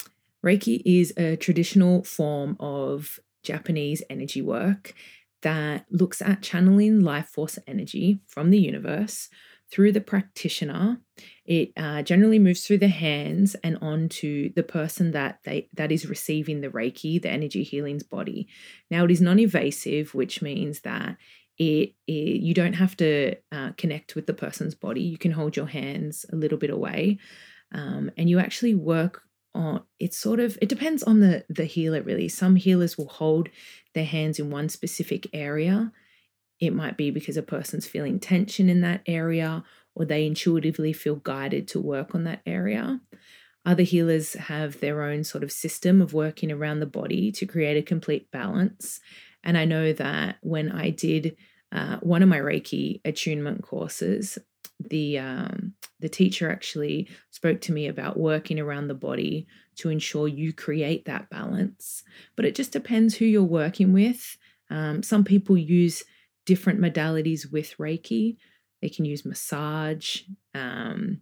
Reiki 0.44 0.82
is 0.84 1.12
a 1.16 1.36
traditional 1.36 2.04
form 2.04 2.56
of 2.60 3.18
Japanese 3.42 4.02
energy 4.08 4.42
work 4.42 4.94
that 5.42 5.86
looks 5.90 6.22
at 6.22 6.42
channeling 6.42 7.00
life 7.00 7.28
force 7.28 7.58
energy 7.66 8.20
from 8.26 8.50
the 8.50 8.60
universe 8.60 9.28
through 9.70 9.92
the 9.92 10.00
practitioner. 10.00 10.98
It 11.46 11.72
uh, 11.76 12.02
generally 12.02 12.38
moves 12.38 12.66
through 12.66 12.78
the 12.78 12.88
hands 12.88 13.56
and 13.64 13.78
onto 13.80 14.52
the 14.52 14.62
person 14.62 15.12
that 15.12 15.38
they 15.44 15.68
that 15.74 15.90
is 15.90 16.08
receiving 16.08 16.60
the 16.60 16.68
Reiki, 16.68 17.20
the 17.20 17.30
energy 17.30 17.62
healing's 17.62 18.02
body. 18.02 18.48
Now 18.90 19.04
it 19.04 19.10
is 19.10 19.20
non-invasive, 19.20 20.14
which 20.14 20.42
means 20.42 20.80
that 20.80 21.16
it, 21.58 21.94
it 22.06 22.12
you 22.12 22.54
don't 22.54 22.74
have 22.74 22.96
to 22.98 23.34
uh, 23.50 23.72
connect 23.76 24.14
with 24.14 24.26
the 24.26 24.34
person's 24.34 24.74
body. 24.74 25.02
You 25.02 25.18
can 25.18 25.32
hold 25.32 25.56
your 25.56 25.66
hands 25.66 26.26
a 26.32 26.36
little 26.36 26.58
bit 26.58 26.70
away, 26.70 27.18
um, 27.72 28.10
and 28.16 28.28
you 28.28 28.38
actually 28.38 28.74
work 28.74 29.22
on. 29.54 29.82
It's 29.98 30.18
sort 30.18 30.40
of 30.40 30.58
it 30.62 30.68
depends 30.68 31.02
on 31.02 31.20
the 31.20 31.44
the 31.48 31.64
healer 31.64 32.02
really. 32.02 32.28
Some 32.28 32.56
healers 32.56 32.96
will 32.96 33.08
hold 33.08 33.48
their 33.94 34.04
hands 34.04 34.38
in 34.38 34.50
one 34.50 34.68
specific 34.68 35.26
area 35.32 35.92
it 36.62 36.72
might 36.72 36.96
be 36.96 37.10
because 37.10 37.36
a 37.36 37.42
person's 37.42 37.88
feeling 37.88 38.20
tension 38.20 38.68
in 38.68 38.82
that 38.82 39.02
area 39.04 39.64
or 39.96 40.04
they 40.04 40.24
intuitively 40.24 40.92
feel 40.92 41.16
guided 41.16 41.66
to 41.66 41.80
work 41.80 42.14
on 42.14 42.22
that 42.22 42.40
area. 42.46 43.00
Other 43.66 43.82
healers 43.82 44.34
have 44.34 44.78
their 44.78 45.02
own 45.02 45.24
sort 45.24 45.42
of 45.42 45.50
system 45.50 46.00
of 46.00 46.14
working 46.14 46.52
around 46.52 46.78
the 46.78 46.86
body 46.86 47.32
to 47.32 47.46
create 47.46 47.76
a 47.76 47.82
complete 47.82 48.30
balance. 48.30 49.00
And 49.42 49.58
I 49.58 49.64
know 49.64 49.92
that 49.92 50.36
when 50.40 50.70
I 50.70 50.90
did 50.90 51.36
uh, 51.72 51.96
one 51.96 52.22
of 52.22 52.28
my 52.28 52.38
Reiki 52.38 53.00
attunement 53.04 53.64
courses, 53.64 54.38
the 54.90 55.18
um, 55.18 55.74
the 56.00 56.08
teacher 56.08 56.50
actually 56.50 57.08
spoke 57.30 57.60
to 57.62 57.72
me 57.72 57.86
about 57.86 58.18
working 58.18 58.58
around 58.58 58.88
the 58.88 58.94
body 58.94 59.46
to 59.76 59.88
ensure 59.88 60.28
you 60.28 60.52
create 60.52 61.04
that 61.04 61.30
balance. 61.30 62.02
But 62.36 62.44
it 62.44 62.54
just 62.54 62.72
depends 62.72 63.14
who 63.14 63.24
you're 63.24 63.42
working 63.42 63.92
with. 63.92 64.36
Um, 64.70 65.02
some 65.02 65.24
people 65.24 65.56
use 65.56 66.04
different 66.46 66.80
modalities 66.80 67.50
with 67.50 67.76
Reiki. 67.78 68.36
They 68.80 68.88
can 68.88 69.04
use 69.04 69.24
massage, 69.24 70.22
um, 70.54 71.20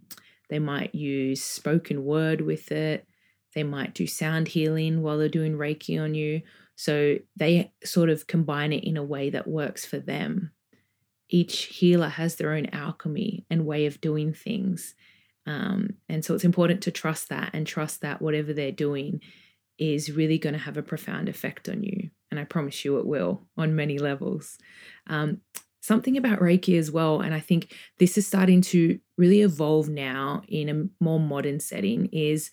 they 0.48 0.58
might 0.58 0.94
use 0.94 1.42
spoken 1.42 2.04
word 2.04 2.40
with 2.40 2.72
it, 2.72 3.06
they 3.54 3.62
might 3.62 3.94
do 3.94 4.06
sound 4.06 4.48
healing 4.48 5.02
while 5.02 5.18
they're 5.18 5.28
doing 5.28 5.58
Reiki 5.58 6.00
on 6.02 6.14
you. 6.14 6.40
So 6.76 7.16
they 7.36 7.72
sort 7.84 8.08
of 8.08 8.26
combine 8.26 8.72
it 8.72 8.84
in 8.84 8.96
a 8.96 9.02
way 9.02 9.28
that 9.30 9.46
works 9.46 9.84
for 9.84 9.98
them. 9.98 10.52
Each 11.30 11.62
healer 11.62 12.08
has 12.08 12.36
their 12.36 12.52
own 12.52 12.66
alchemy 12.72 13.46
and 13.48 13.64
way 13.64 13.86
of 13.86 14.00
doing 14.00 14.34
things. 14.34 14.94
Um, 15.46 15.94
and 16.08 16.24
so 16.24 16.34
it's 16.34 16.44
important 16.44 16.82
to 16.82 16.90
trust 16.90 17.28
that 17.30 17.50
and 17.54 17.66
trust 17.66 18.02
that 18.02 18.20
whatever 18.20 18.52
they're 18.52 18.72
doing 18.72 19.20
is 19.78 20.12
really 20.12 20.38
going 20.38 20.52
to 20.52 20.58
have 20.58 20.76
a 20.76 20.82
profound 20.82 21.28
effect 21.28 21.68
on 21.68 21.82
you. 21.82 22.10
And 22.30 22.38
I 22.38 22.44
promise 22.44 22.84
you 22.84 22.98
it 22.98 23.06
will 23.06 23.42
on 23.56 23.74
many 23.74 23.98
levels. 23.98 24.58
Um, 25.06 25.40
something 25.80 26.16
about 26.16 26.40
Reiki 26.40 26.78
as 26.78 26.90
well, 26.90 27.20
and 27.20 27.34
I 27.34 27.40
think 27.40 27.74
this 27.98 28.18
is 28.18 28.26
starting 28.26 28.60
to 28.62 28.98
really 29.16 29.40
evolve 29.40 29.88
now 29.88 30.42
in 30.46 30.68
a 30.68 31.02
more 31.02 31.18
modern 31.18 31.60
setting, 31.60 32.06
is 32.12 32.50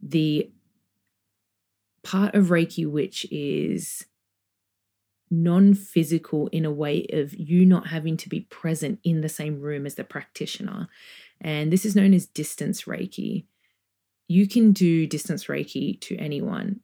the 0.00 0.50
part 2.02 2.34
of 2.34 2.46
Reiki 2.46 2.90
which 2.90 3.26
is 3.30 4.06
non 5.32 5.74
physical 5.74 6.46
in 6.48 6.64
a 6.64 6.70
way 6.70 7.06
of 7.12 7.34
you 7.34 7.66
not 7.66 7.88
having 7.88 8.16
to 8.18 8.28
be 8.28 8.42
present 8.42 9.00
in 9.02 9.22
the 9.22 9.28
same 9.28 9.60
room 9.60 9.86
as 9.86 9.96
the 9.96 10.04
practitioner. 10.04 10.88
And 11.40 11.72
this 11.72 11.84
is 11.84 11.96
known 11.96 12.14
as 12.14 12.26
distance 12.26 12.82
Reiki 12.82 13.46
you 14.32 14.48
can 14.48 14.72
do 14.72 15.06
distance 15.06 15.44
Reiki 15.44 16.00
to 16.00 16.16
anyone 16.16 16.80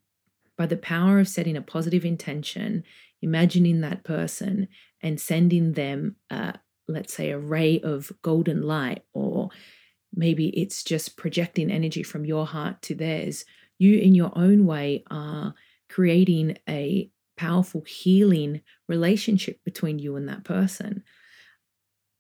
by 0.59 0.66
the 0.66 0.77
power 0.77 1.18
of 1.18 1.29
setting 1.29 1.57
a 1.57 1.62
positive 1.62 2.05
intention, 2.05 2.85
imagining 3.23 3.81
that 3.81 4.05
person 4.05 4.68
and 5.03 5.18
sending 5.18 5.73
them, 5.73 6.16
uh, 6.31 6.53
let's 6.88 7.14
say, 7.14 7.31
a 7.31 7.38
ray 7.38 7.81
of 7.81 8.12
golden 8.20 8.62
light, 8.62 9.03
or 9.14 9.49
maybe 10.14 10.49
it's 10.49 10.83
just 10.83 11.16
projecting 11.16 11.70
energy 11.70 12.03
from 12.03 12.27
your 12.27 12.44
heart 12.44 12.83
to 12.83 12.94
theirs. 12.94 13.46
You, 13.79 13.99
in 13.99 14.14
your 14.14 14.33
own 14.37 14.66
way, 14.66 15.05
are 15.11 15.55
creating 15.88 16.59
a 16.68 17.11
powerful 17.38 17.83
healing 17.87 18.61
relationship 18.88 19.59
between 19.64 19.98
you 19.98 20.16
and 20.16 20.29
that 20.29 20.44
person 20.44 21.03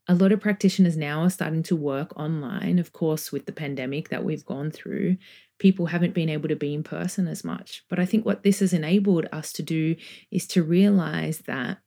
a 0.08 0.14
lot 0.14 0.32
of 0.32 0.40
practitioners 0.40 0.96
now 0.96 1.20
are 1.20 1.30
starting 1.30 1.62
to 1.64 1.76
work 1.76 2.18
online. 2.18 2.78
Of 2.78 2.92
course, 2.92 3.30
with 3.30 3.44
the 3.44 3.52
pandemic 3.52 4.08
that 4.08 4.24
we've 4.24 4.44
gone 4.44 4.70
through, 4.70 5.18
people 5.58 5.86
haven't 5.86 6.14
been 6.14 6.30
able 6.30 6.48
to 6.48 6.56
be 6.56 6.72
in 6.72 6.82
person 6.82 7.28
as 7.28 7.44
much. 7.44 7.84
But 7.90 7.98
I 7.98 8.06
think 8.06 8.24
what 8.24 8.42
this 8.42 8.60
has 8.60 8.72
enabled 8.72 9.26
us 9.32 9.52
to 9.52 9.62
do 9.62 9.96
is 10.30 10.46
to 10.48 10.62
realize 10.62 11.40
that 11.40 11.78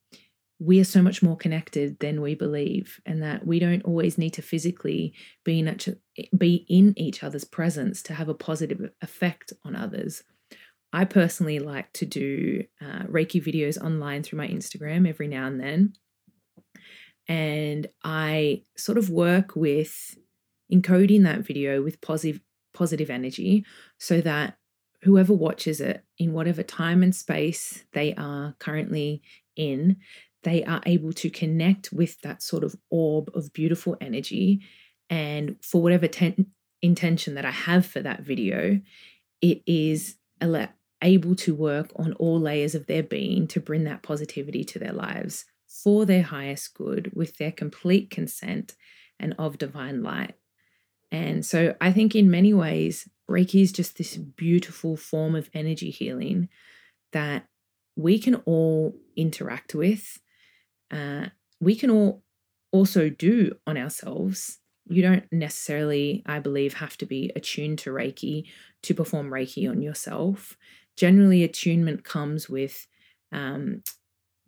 we 0.59 0.79
are 0.79 0.85
so 0.85 1.01
much 1.01 1.23
more 1.23 1.35
connected 1.35 1.97
than 1.99 2.21
we 2.21 2.35
believe, 2.35 3.01
and 3.07 3.23
that 3.23 3.47
we 3.47 3.57
don't 3.57 3.83
always 3.83 4.19
need 4.19 4.33
to 4.33 4.43
physically 4.43 5.15
be 5.43 5.57
in, 5.57 5.67
each, 5.67 5.89
be 6.37 6.67
in 6.69 6.93
each 6.99 7.23
other's 7.23 7.45
presence 7.45 8.03
to 8.03 8.13
have 8.13 8.29
a 8.29 8.35
positive 8.35 8.91
effect 9.01 9.51
on 9.65 9.75
others. 9.75 10.21
I 10.93 11.05
personally 11.05 11.59
like 11.59 11.91
to 11.93 12.05
do 12.05 12.63
uh, 12.81 13.03
Reiki 13.03 13.43
videos 13.43 13.81
online 13.81 14.23
through 14.23 14.37
my 14.37 14.47
Instagram 14.47 15.07
every 15.07 15.27
now 15.27 15.47
and 15.47 15.59
then. 15.59 15.93
And 17.27 17.87
I 18.03 18.63
sort 18.75 18.97
of 18.97 19.09
work 19.09 19.55
with 19.55 20.17
encoding 20.71 21.23
that 21.23 21.41
video 21.41 21.81
with 21.81 22.01
positive 22.01 22.41
positive 22.73 23.09
energy 23.09 23.65
so 23.97 24.21
that 24.21 24.57
whoever 25.03 25.33
watches 25.33 25.81
it 25.81 26.05
in 26.17 26.31
whatever 26.31 26.63
time 26.63 27.03
and 27.03 27.13
space 27.13 27.83
they 27.91 28.13
are 28.15 28.55
currently 28.59 29.21
in 29.57 29.97
they 30.43 30.63
are 30.63 30.81
able 30.85 31.13
to 31.13 31.29
connect 31.29 31.91
with 31.91 32.19
that 32.21 32.41
sort 32.41 32.63
of 32.63 32.75
orb 32.89 33.29
of 33.35 33.53
beautiful 33.53 33.95
energy. 34.01 34.59
And 35.09 35.57
for 35.61 35.81
whatever 35.81 36.07
ten- 36.07 36.47
intention 36.81 37.35
that 37.35 37.45
I 37.45 37.51
have 37.51 37.85
for 37.85 38.01
that 38.01 38.21
video 38.21 38.81
it 39.41 39.61
is 39.65 40.15
able 41.01 41.35
to 41.35 41.55
work 41.55 41.91
on 41.95 42.13
all 42.13 42.39
layers 42.39 42.75
of 42.75 42.87
their 42.87 43.03
being 43.03 43.47
to 43.47 43.59
bring 43.59 43.83
that 43.85 44.03
positivity 44.03 44.63
to 44.63 44.79
their 44.79 44.93
lives 44.93 45.45
for 45.67 46.05
their 46.05 46.23
highest 46.23 46.73
good 46.73 47.11
with 47.15 47.37
their 47.37 47.51
complete 47.51 48.09
consent 48.09 48.75
and 49.19 49.33
of 49.39 49.57
divine 49.57 50.03
light. 50.03 50.33
And 51.11 51.45
so 51.45 51.75
I 51.81 51.91
think 51.91 52.15
in 52.15 52.31
many 52.31 52.53
ways, 52.53 53.07
Reiki 53.29 53.61
is 53.61 53.71
just 53.71 53.97
this 53.97 54.17
beautiful 54.17 54.97
form 54.97 55.35
of 55.35 55.49
energy 55.53 55.89
healing 55.89 56.49
that 57.13 57.45
we 57.95 58.19
can 58.19 58.35
all 58.45 58.95
interact 59.15 59.75
with. 59.75 60.19
Uh, 60.89 61.27
we 61.59 61.75
can 61.75 61.89
all 61.89 62.23
also 62.71 63.09
do 63.09 63.53
on 63.67 63.77
ourselves. 63.77 64.59
You 64.87 65.01
don't 65.01 65.31
necessarily, 65.31 66.23
I 66.25 66.39
believe, 66.39 66.75
have 66.75 66.97
to 66.97 67.05
be 67.05 67.31
attuned 67.35 67.79
to 67.79 67.91
Reiki 67.91 68.45
to 68.83 68.93
perform 68.93 69.29
Reiki 69.29 69.69
on 69.69 69.81
yourself. 69.81 70.57
Generally, 70.97 71.43
attunement 71.43 72.03
comes 72.03 72.49
with 72.49 72.87
um, 73.31 73.83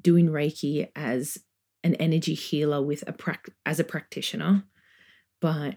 doing 0.01 0.27
Reiki 0.27 0.89
as 0.95 1.37
an 1.83 1.95
energy 1.95 2.33
healer 2.33 2.81
with 2.81 3.03
a 3.07 3.13
pra- 3.13 3.39
as 3.65 3.79
a 3.79 3.83
practitioner, 3.83 4.63
but 5.41 5.75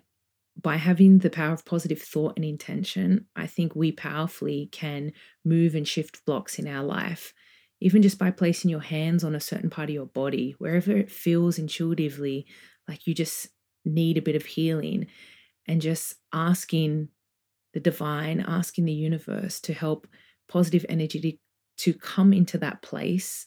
by 0.61 0.77
having 0.77 1.19
the 1.19 1.31
power 1.31 1.53
of 1.53 1.65
positive 1.65 2.01
thought 2.01 2.35
and 2.37 2.45
intention, 2.45 3.27
I 3.37 3.47
think 3.47 3.75
we 3.75 3.93
powerfully 3.93 4.69
can 4.73 5.13
move 5.45 5.75
and 5.75 5.87
shift 5.87 6.25
blocks 6.25 6.59
in 6.59 6.67
our 6.67 6.83
life, 6.83 7.35
even 7.81 8.01
just 8.03 8.19
by 8.19 8.31
placing 8.31 8.71
your 8.71 8.81
hands 8.81 9.23
on 9.23 9.35
a 9.35 9.41
certain 9.41 9.69
part 9.69 9.91
of 9.91 9.95
your 9.95 10.07
body, 10.07 10.55
wherever 10.59 10.93
it 10.97 11.11
feels 11.11 11.59
intuitively 11.59 12.47
like 12.89 13.07
you 13.07 13.15
just 13.15 13.49
need 13.85 14.17
a 14.17 14.23
bit 14.23 14.37
of 14.37 14.47
healing, 14.47 15.07
and 15.69 15.83
just 15.83 16.15
asking 16.33 17.09
the 17.75 17.81
divine, 17.81 18.41
asking 18.41 18.87
the 18.87 18.93
universe 18.93 19.61
to 19.61 19.75
help 19.75 20.07
positive 20.49 20.87
energy 20.89 21.21
to, 21.21 21.93
to 21.93 21.99
come 21.99 22.33
into 22.33 22.59
that 22.59 22.83
place 22.83 23.47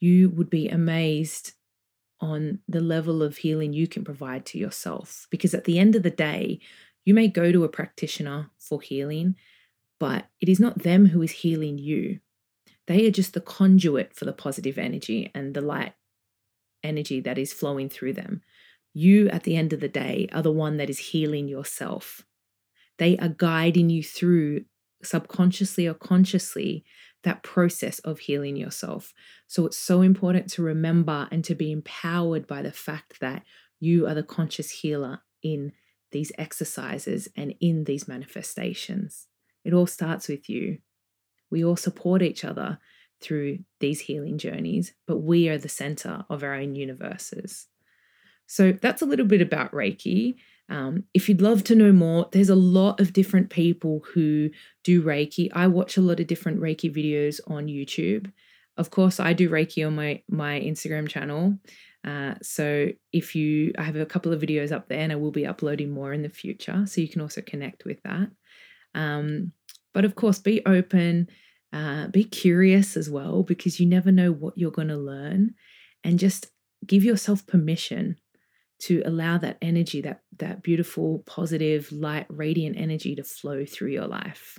you 0.00 0.30
would 0.30 0.50
be 0.50 0.68
amazed 0.68 1.52
on 2.20 2.60
the 2.68 2.80
level 2.80 3.22
of 3.22 3.38
healing 3.38 3.72
you 3.72 3.86
can 3.86 4.04
provide 4.04 4.46
to 4.46 4.58
yourself. 4.58 5.26
Because 5.30 5.54
at 5.54 5.64
the 5.64 5.78
end 5.78 5.96
of 5.96 6.02
the 6.02 6.10
day, 6.10 6.60
you 7.04 7.14
may 7.14 7.28
go 7.28 7.52
to 7.52 7.64
a 7.64 7.68
practitioner 7.68 8.50
for 8.58 8.80
healing, 8.80 9.36
but 10.00 10.26
it 10.40 10.48
is 10.48 10.60
not 10.60 10.82
them 10.82 11.06
who 11.06 11.22
is 11.22 11.30
healing 11.30 11.78
you. 11.78 12.20
They 12.86 13.06
are 13.06 13.10
just 13.10 13.34
the 13.34 13.40
conduit 13.40 14.14
for 14.14 14.24
the 14.24 14.32
positive 14.32 14.78
energy 14.78 15.30
and 15.34 15.54
the 15.54 15.60
light 15.60 15.94
energy 16.82 17.20
that 17.20 17.38
is 17.38 17.52
flowing 17.52 17.88
through 17.88 18.14
them. 18.14 18.42
You, 18.94 19.28
at 19.28 19.42
the 19.42 19.56
end 19.56 19.72
of 19.72 19.80
the 19.80 19.88
day, 19.88 20.28
are 20.32 20.42
the 20.42 20.52
one 20.52 20.78
that 20.78 20.88
is 20.88 20.98
healing 20.98 21.48
yourself. 21.48 22.24
They 22.98 23.18
are 23.18 23.28
guiding 23.28 23.90
you 23.90 24.02
through 24.02 24.64
subconsciously 25.02 25.86
or 25.86 25.94
consciously 25.94 26.84
that 27.24 27.42
process 27.42 27.98
of 28.00 28.20
healing 28.20 28.56
yourself. 28.56 29.12
So 29.46 29.66
it's 29.66 29.78
so 29.78 30.00
important 30.00 30.48
to 30.50 30.62
remember 30.62 31.28
and 31.30 31.44
to 31.44 31.54
be 31.54 31.72
empowered 31.72 32.46
by 32.46 32.62
the 32.62 32.72
fact 32.72 33.20
that 33.20 33.42
you 33.80 34.06
are 34.06 34.14
the 34.14 34.22
conscious 34.22 34.70
healer 34.70 35.22
in 35.42 35.72
these 36.12 36.32
exercises 36.38 37.28
and 37.36 37.54
in 37.60 37.84
these 37.84 38.06
manifestations. 38.06 39.26
It 39.64 39.72
all 39.72 39.86
starts 39.86 40.28
with 40.28 40.48
you. 40.48 40.78
We 41.50 41.64
all 41.64 41.76
support 41.76 42.22
each 42.22 42.44
other 42.44 42.78
through 43.20 43.58
these 43.80 44.00
healing 44.00 44.38
journeys, 44.38 44.94
but 45.06 45.18
we 45.18 45.48
are 45.48 45.58
the 45.58 45.68
center 45.68 46.24
of 46.30 46.42
our 46.42 46.54
own 46.54 46.74
universes. 46.74 47.66
So 48.46 48.72
that's 48.72 49.02
a 49.02 49.06
little 49.06 49.26
bit 49.26 49.40
about 49.40 49.72
Reiki. 49.72 50.36
Um, 50.68 51.04
if 51.14 51.28
you'd 51.28 51.40
love 51.40 51.62
to 51.64 51.74
know 51.74 51.92
more, 51.92 52.28
there's 52.32 52.48
a 52.48 52.56
lot 52.56 53.00
of 53.00 53.12
different 53.12 53.50
people 53.50 54.02
who 54.12 54.50
do 54.82 55.02
Reiki. 55.02 55.48
I 55.52 55.68
watch 55.68 55.96
a 55.96 56.00
lot 56.00 56.20
of 56.20 56.26
different 56.26 56.60
Reiki 56.60 56.94
videos 56.94 57.40
on 57.46 57.66
YouTube. 57.66 58.32
Of 58.76 58.90
course, 58.90 59.20
I 59.20 59.32
do 59.32 59.48
Reiki 59.48 59.86
on 59.86 59.94
my 59.94 60.22
my 60.28 60.60
Instagram 60.60 61.08
channel. 61.08 61.58
Uh, 62.04 62.34
so 62.40 62.88
if 63.12 63.34
you, 63.34 63.72
I 63.78 63.82
have 63.82 63.96
a 63.96 64.06
couple 64.06 64.32
of 64.32 64.40
videos 64.40 64.70
up 64.70 64.88
there, 64.88 65.00
and 65.00 65.12
I 65.12 65.16
will 65.16 65.32
be 65.32 65.46
uploading 65.46 65.90
more 65.90 66.12
in 66.12 66.22
the 66.22 66.28
future, 66.28 66.84
so 66.86 67.00
you 67.00 67.08
can 67.08 67.20
also 67.20 67.40
connect 67.40 67.84
with 67.84 68.00
that. 68.04 68.28
Um, 68.94 69.52
but 69.92 70.04
of 70.04 70.14
course, 70.14 70.38
be 70.38 70.64
open, 70.66 71.28
uh, 71.72 72.08
be 72.08 72.22
curious 72.22 72.96
as 72.96 73.10
well, 73.10 73.42
because 73.42 73.80
you 73.80 73.86
never 73.86 74.12
know 74.12 74.30
what 74.30 74.56
you're 74.56 74.70
going 74.70 74.88
to 74.88 74.96
learn, 74.96 75.54
and 76.04 76.18
just 76.18 76.48
give 76.86 77.02
yourself 77.02 77.46
permission 77.46 78.16
to 78.78 79.02
allow 79.04 79.38
that 79.38 79.58
energy, 79.62 80.00
that 80.02 80.20
that 80.38 80.62
beautiful, 80.62 81.22
positive, 81.26 81.90
light, 81.92 82.26
radiant 82.28 82.76
energy 82.76 83.14
to 83.16 83.24
flow 83.24 83.64
through 83.64 83.90
your 83.90 84.06
life. 84.06 84.58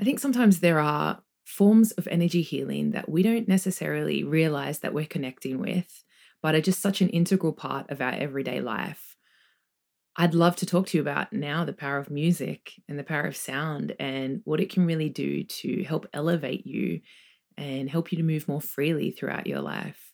I 0.00 0.04
think 0.04 0.20
sometimes 0.20 0.60
there 0.60 0.78
are 0.78 1.20
forms 1.44 1.92
of 1.92 2.08
energy 2.08 2.42
healing 2.42 2.90
that 2.90 3.08
we 3.08 3.22
don't 3.22 3.48
necessarily 3.48 4.24
realize 4.24 4.80
that 4.80 4.92
we're 4.92 5.06
connecting 5.06 5.58
with, 5.58 6.04
but 6.42 6.54
are 6.54 6.60
just 6.60 6.80
such 6.80 7.00
an 7.00 7.08
integral 7.10 7.52
part 7.52 7.90
of 7.90 8.00
our 8.00 8.12
everyday 8.12 8.60
life. 8.60 9.16
I'd 10.16 10.34
love 10.34 10.56
to 10.56 10.66
talk 10.66 10.86
to 10.88 10.96
you 10.96 11.02
about 11.02 11.32
now 11.32 11.64
the 11.64 11.74
power 11.74 11.98
of 11.98 12.10
music 12.10 12.72
and 12.88 12.98
the 12.98 13.04
power 13.04 13.26
of 13.26 13.36
sound 13.36 13.94
and 14.00 14.40
what 14.44 14.60
it 14.60 14.72
can 14.72 14.86
really 14.86 15.10
do 15.10 15.44
to 15.44 15.84
help 15.84 16.06
elevate 16.14 16.66
you 16.66 17.00
and 17.58 17.88
help 17.88 18.12
you 18.12 18.18
to 18.18 18.24
move 18.24 18.48
more 18.48 18.60
freely 18.60 19.10
throughout 19.10 19.46
your 19.46 19.60
life. 19.60 20.12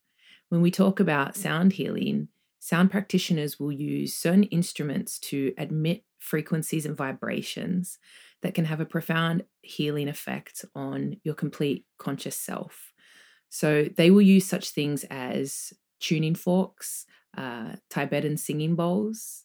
When 0.49 0.61
we 0.61 0.71
talk 0.71 1.01
about 1.01 1.37
sound 1.37 1.73
healing, 1.73 2.29
sound 2.63 2.93
practitioners 2.93 3.59
will 3.59 3.73
use 3.73 4.15
certain 4.15 4.45
instruments 4.45 5.19
to 5.19 5.53
emit 5.59 6.05
frequencies 6.21 6.87
and 6.87 6.97
vibrations 6.97 7.99
that 8.43 8.55
can 8.55 8.65
have 8.65 8.79
a 8.79 8.87
profound 8.87 9.43
healing 9.63 10.07
effect 10.07 10.65
on 10.73 11.17
your 11.25 11.35
complete 11.35 11.85
conscious 11.99 12.37
self. 12.37 12.93
So 13.49 13.89
they 13.97 14.13
will 14.13 14.23
use 14.23 14.47
such 14.47 14.71
things 14.71 15.03
as 15.11 15.73
tuning 15.99 16.37
forks, 16.37 17.05
uh, 17.37 17.73
Tibetan 17.91 18.37
singing 18.37 18.77
bowls, 18.77 19.43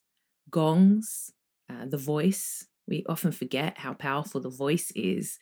gongs, 0.51 1.31
uh, 1.71 1.87
the 1.87 1.97
voice. 1.97 2.67
We 2.87 3.03
often 3.09 3.31
forget 3.31 3.79
how 3.79 3.95
powerful 3.95 4.41
the 4.41 4.51
voice 4.51 4.91
is. 4.91 5.39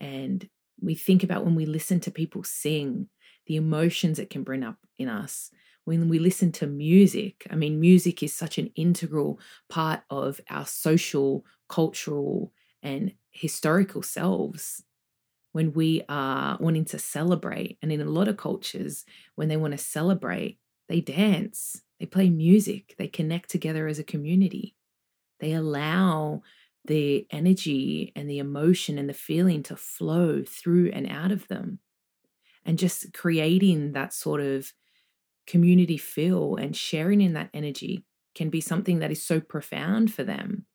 And 0.00 0.48
we 0.80 0.94
think 0.94 1.22
about 1.22 1.44
when 1.44 1.56
we 1.56 1.66
listen 1.66 2.00
to 2.00 2.10
people 2.10 2.42
sing, 2.42 3.10
the 3.46 3.56
emotions 3.56 4.18
it 4.18 4.30
can 4.30 4.44
bring 4.44 4.64
up 4.64 4.78
in 4.96 5.10
us 5.10 5.50
when 5.88 6.08
we 6.08 6.18
listen 6.18 6.52
to 6.52 6.66
music, 6.66 7.46
I 7.50 7.56
mean, 7.56 7.80
music 7.80 8.22
is 8.22 8.34
such 8.34 8.58
an 8.58 8.70
integral 8.76 9.40
part 9.70 10.02
of 10.10 10.40
our 10.50 10.66
social, 10.66 11.46
cultural, 11.68 12.52
and 12.82 13.14
historical 13.30 14.02
selves. 14.02 14.84
When 15.52 15.72
we 15.72 16.02
are 16.10 16.58
wanting 16.60 16.84
to 16.86 16.98
celebrate, 16.98 17.78
and 17.80 17.90
in 17.90 18.02
a 18.02 18.04
lot 18.04 18.28
of 18.28 18.36
cultures, 18.36 19.06
when 19.34 19.48
they 19.48 19.56
want 19.56 19.72
to 19.72 19.78
celebrate, 19.78 20.58
they 20.88 21.00
dance, 21.00 21.82
they 21.98 22.06
play 22.06 22.28
music, 22.28 22.94
they 22.98 23.08
connect 23.08 23.48
together 23.50 23.88
as 23.88 23.98
a 23.98 24.04
community. 24.04 24.76
They 25.40 25.54
allow 25.54 26.42
the 26.84 27.26
energy 27.30 28.12
and 28.14 28.28
the 28.28 28.38
emotion 28.38 28.98
and 28.98 29.08
the 29.08 29.14
feeling 29.14 29.62
to 29.64 29.76
flow 29.76 30.44
through 30.44 30.90
and 30.92 31.10
out 31.10 31.32
of 31.32 31.48
them. 31.48 31.78
And 32.66 32.78
just 32.78 33.14
creating 33.14 33.92
that 33.92 34.12
sort 34.12 34.42
of 34.42 34.72
community 35.48 35.96
feel 35.96 36.56
and 36.56 36.76
sharing 36.76 37.20
in 37.20 37.32
that 37.32 37.50
energy 37.52 38.04
can 38.34 38.50
be 38.50 38.60
something 38.60 39.00
that 39.00 39.10
is 39.10 39.22
so 39.22 39.40
profound 39.40 40.12
for 40.12 40.22
them. 40.22 40.66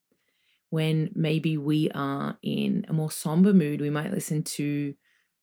When 0.72 1.12
maybe 1.14 1.58
we 1.58 1.92
are 1.92 2.38
in 2.42 2.86
a 2.90 2.94
more 2.94 3.12
somber 3.12 3.54
mood, 3.54 3.80
we 3.80 3.92
might 3.92 4.12
listen 4.12 4.44
to 4.44 4.96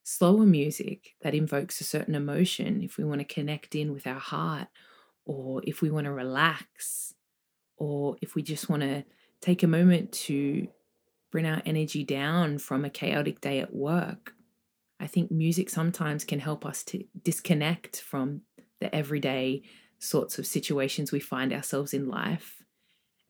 slower 0.03 0.45
music 0.45 1.15
that 1.21 1.33
invokes 1.33 1.79
a 1.79 1.85
certain 1.85 2.13
emotion 2.13 2.81
if 2.83 2.97
we 2.97 3.05
want 3.05 3.19
to 3.19 3.33
connect 3.33 3.73
in 3.73 3.93
with 3.93 4.05
our 4.05 4.19
heart, 4.19 4.67
or 5.25 5.61
if 5.63 5.81
we 5.81 5.89
want 5.89 6.05
to 6.05 6.11
relax, 6.11 7.13
or 7.77 8.17
if 8.21 8.35
we 8.35 8.43
just 8.43 8.69
want 8.69 8.81
to 8.81 9.05
take 9.39 9.63
a 9.63 9.67
moment 9.67 10.11
to 10.11 10.67
bring 11.31 11.45
our 11.45 11.61
energy 11.65 12.03
down 12.03 12.57
from 12.57 12.83
a 12.83 12.89
chaotic 12.89 13.39
day 13.39 13.59
at 13.59 13.73
work. 13.73 14.33
I 14.99 15.07
think 15.07 15.31
music 15.31 15.69
sometimes 15.69 16.25
can 16.25 16.39
help 16.39 16.65
us 16.65 16.83
to 16.85 17.03
disconnect 17.23 18.01
from 18.01 18.41
the 18.81 18.93
everyday 18.93 19.61
sorts 19.99 20.37
of 20.37 20.45
situations 20.45 21.11
we 21.11 21.19
find 21.19 21.53
ourselves 21.53 21.93
in 21.93 22.09
life 22.09 22.63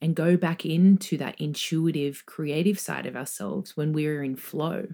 and 0.01 0.15
go 0.15 0.35
back 0.35 0.65
into 0.65 1.17
that 1.17 1.39
intuitive, 1.39 2.25
creative 2.25 2.79
side 2.79 3.05
of 3.05 3.15
ourselves 3.15 3.77
when 3.77 3.93
we're 3.93 4.23
in 4.23 4.35
flow. 4.35 4.87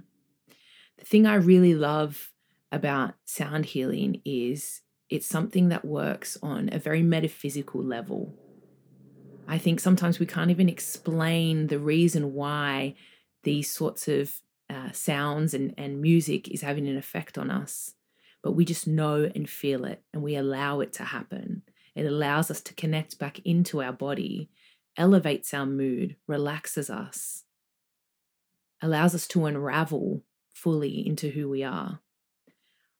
The 0.97 1.05
thing 1.05 1.25
I 1.25 1.35
really 1.35 1.75
love 1.75 2.33
about 2.71 3.13
sound 3.23 3.65
healing 3.65 4.21
is 4.25 4.81
it's 5.09 5.27
something 5.27 5.69
that 5.69 5.85
works 5.85 6.37
on 6.43 6.69
a 6.73 6.79
very 6.79 7.01
metaphysical 7.01 7.81
level. 7.81 8.33
I 9.47 9.57
think 9.57 9.79
sometimes 9.79 10.19
we 10.19 10.25
can't 10.25 10.51
even 10.51 10.67
explain 10.67 11.67
the 11.67 11.79
reason 11.79 12.33
why 12.33 12.95
these 13.43 13.71
sorts 13.71 14.09
of 14.09 14.41
uh, 14.69 14.91
sounds 14.91 15.53
and, 15.53 15.73
and 15.77 16.01
music 16.01 16.49
is 16.49 16.61
having 16.61 16.87
an 16.87 16.97
effect 16.97 17.37
on 17.37 17.49
us 17.49 17.93
but 18.47 18.53
we 18.53 18.63
just 18.63 18.87
know 18.87 19.29
and 19.35 19.49
feel 19.49 19.83
it 19.83 20.01
and 20.13 20.23
we 20.23 20.37
allow 20.37 20.79
it 20.79 20.93
to 20.93 21.03
happen. 21.03 21.63
It 21.95 22.05
allows 22.05 22.49
us 22.49 22.61
to 22.61 22.73
connect 22.73 23.19
back 23.19 23.39
into 23.43 23.81
our 23.81 23.91
body, 23.91 24.49
elevates 24.95 25.53
our 25.53 25.65
mood, 25.65 26.15
relaxes 26.27 26.89
us, 26.89 27.43
allows 28.81 29.13
us 29.13 29.27
to 29.27 29.47
unravel 29.47 30.23
fully 30.53 31.05
into 31.05 31.29
who 31.29 31.49
we 31.49 31.61
are. 31.61 31.99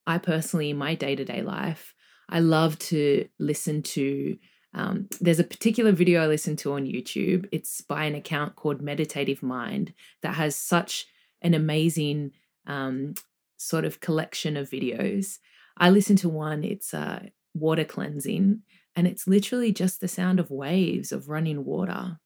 I 0.06 0.18
personally, 0.18 0.70
in 0.70 0.76
my 0.76 0.96
day 0.96 1.16
to 1.16 1.24
day 1.24 1.42
life, 1.42 1.96
I 2.28 2.42
love 2.42 2.78
to 2.80 3.30
listen 3.40 3.84
to. 3.84 4.38
Um, 4.74 5.08
there's 5.22 5.40
a 5.40 5.46
particular 5.46 5.94
video 5.94 6.24
I 6.24 6.28
listen 6.28 6.58
to 6.58 6.74
on 6.74 6.84
YouTube. 6.84 7.48
It's 7.54 7.80
by 7.80 8.04
an 8.04 8.16
account 8.16 8.58
called 8.58 8.82
Meditative 8.82 9.42
Mind 9.42 9.94
that 10.24 10.36
has 10.36 10.58
such 10.58 11.08
an 11.42 11.54
amazing 11.54 12.32
um, 12.66 13.14
sort 13.58 13.86
of 13.86 14.00
collection 14.00 14.56
of 14.56 14.70
videos. 14.70 15.40
I 15.78 15.90
listen 15.90 16.16
to 16.18 16.30
one, 16.30 16.64
it's 16.64 16.94
uh, 16.94 17.28
water 17.54 17.84
cleansing, 17.84 18.62
and 18.96 19.08
it's 19.08 19.28
literally 19.28 19.72
just 19.72 20.02
the 20.02 20.08
sound 20.08 20.40
of 20.40 20.50
waves 20.50 21.12
of 21.12 21.30
running 21.30 21.66
water. 21.66 22.20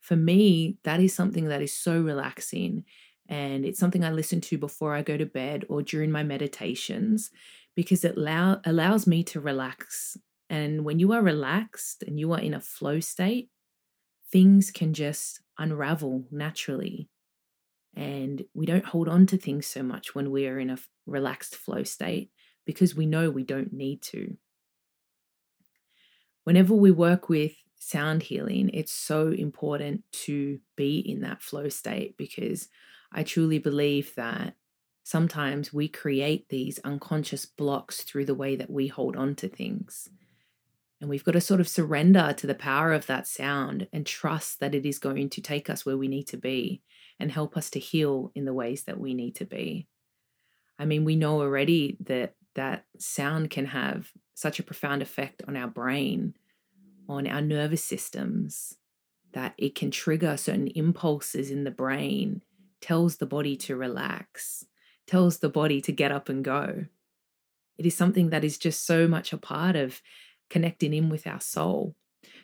For 0.00 0.16
me, 0.16 0.78
that 0.84 1.00
is 1.00 1.14
something 1.14 1.46
that 1.48 1.62
is 1.62 1.76
so 1.76 2.00
relaxing. 2.00 2.84
And 3.28 3.64
it's 3.64 3.78
something 3.78 4.04
I 4.04 4.10
listen 4.10 4.40
to 4.42 4.58
before 4.58 4.94
I 4.94 5.02
go 5.02 5.16
to 5.16 5.26
bed 5.26 5.64
or 5.68 5.82
during 5.82 6.10
my 6.10 6.22
meditations 6.22 7.30
because 7.76 8.04
it 8.04 8.16
allow, 8.16 8.60
allows 8.64 9.06
me 9.06 9.22
to 9.24 9.40
relax. 9.40 10.16
And 10.48 10.84
when 10.84 10.98
you 10.98 11.12
are 11.12 11.22
relaxed 11.22 12.02
and 12.02 12.18
you 12.18 12.32
are 12.32 12.40
in 12.40 12.54
a 12.54 12.60
flow 12.60 12.98
state, 12.98 13.50
things 14.32 14.70
can 14.70 14.94
just 14.94 15.40
unravel 15.58 16.24
naturally. 16.30 17.08
And 17.94 18.44
we 18.54 18.66
don't 18.66 18.84
hold 18.84 19.08
on 19.08 19.26
to 19.26 19.36
things 19.36 19.66
so 19.66 19.82
much 19.82 20.14
when 20.14 20.30
we 20.30 20.46
are 20.46 20.58
in 20.58 20.70
a 20.70 20.78
relaxed 21.06 21.56
flow 21.56 21.82
state 21.82 22.30
because 22.64 22.94
we 22.94 23.06
know 23.06 23.30
we 23.30 23.42
don't 23.42 23.72
need 23.72 24.02
to. 24.02 24.36
Whenever 26.44 26.74
we 26.74 26.90
work 26.90 27.28
with 27.28 27.52
sound 27.78 28.22
healing, 28.22 28.70
it's 28.72 28.92
so 28.92 29.28
important 29.28 30.04
to 30.12 30.60
be 30.76 30.98
in 30.98 31.20
that 31.20 31.42
flow 31.42 31.68
state 31.68 32.16
because 32.16 32.68
I 33.12 33.24
truly 33.24 33.58
believe 33.58 34.14
that 34.14 34.54
sometimes 35.02 35.72
we 35.72 35.88
create 35.88 36.48
these 36.48 36.78
unconscious 36.84 37.44
blocks 37.44 38.02
through 38.02 38.26
the 38.26 38.34
way 38.34 38.56
that 38.56 38.70
we 38.70 38.86
hold 38.86 39.16
on 39.16 39.34
to 39.36 39.48
things. 39.48 40.08
And 41.00 41.08
we've 41.08 41.24
got 41.24 41.32
to 41.32 41.40
sort 41.40 41.60
of 41.60 41.68
surrender 41.68 42.34
to 42.36 42.46
the 42.46 42.54
power 42.54 42.92
of 42.92 43.06
that 43.06 43.26
sound 43.26 43.88
and 43.92 44.04
trust 44.04 44.60
that 44.60 44.74
it 44.74 44.84
is 44.84 44.98
going 44.98 45.30
to 45.30 45.40
take 45.40 45.70
us 45.70 45.86
where 45.86 45.96
we 45.96 46.08
need 46.08 46.26
to 46.28 46.36
be 46.36 46.82
and 47.18 47.32
help 47.32 47.56
us 47.56 47.70
to 47.70 47.78
heal 47.78 48.30
in 48.34 48.44
the 48.44 48.52
ways 48.52 48.84
that 48.84 49.00
we 49.00 49.14
need 49.14 49.34
to 49.36 49.44
be. 49.44 49.86
I 50.78 50.84
mean, 50.84 51.04
we 51.04 51.16
know 51.16 51.40
already 51.40 51.96
that 52.00 52.34
that 52.54 52.84
sound 52.98 53.50
can 53.50 53.66
have 53.66 54.10
such 54.34 54.58
a 54.58 54.62
profound 54.62 55.02
effect 55.02 55.42
on 55.46 55.56
our 55.56 55.68
brain, 55.68 56.34
on 57.08 57.26
our 57.26 57.40
nervous 57.40 57.84
systems, 57.84 58.76
that 59.32 59.54
it 59.56 59.74
can 59.74 59.90
trigger 59.90 60.36
certain 60.36 60.68
impulses 60.68 61.50
in 61.50 61.64
the 61.64 61.70
brain, 61.70 62.42
tells 62.80 63.16
the 63.16 63.26
body 63.26 63.56
to 63.56 63.76
relax, 63.76 64.64
tells 65.06 65.38
the 65.38 65.48
body 65.48 65.80
to 65.82 65.92
get 65.92 66.12
up 66.12 66.28
and 66.28 66.44
go. 66.44 66.86
It 67.78 67.86
is 67.86 67.96
something 67.96 68.30
that 68.30 68.44
is 68.44 68.58
just 68.58 68.84
so 68.84 69.06
much 69.06 69.32
a 69.32 69.38
part 69.38 69.76
of 69.76 70.02
connecting 70.50 70.92
in 70.92 71.08
with 71.08 71.26
our 71.26 71.40
soul. 71.40 71.94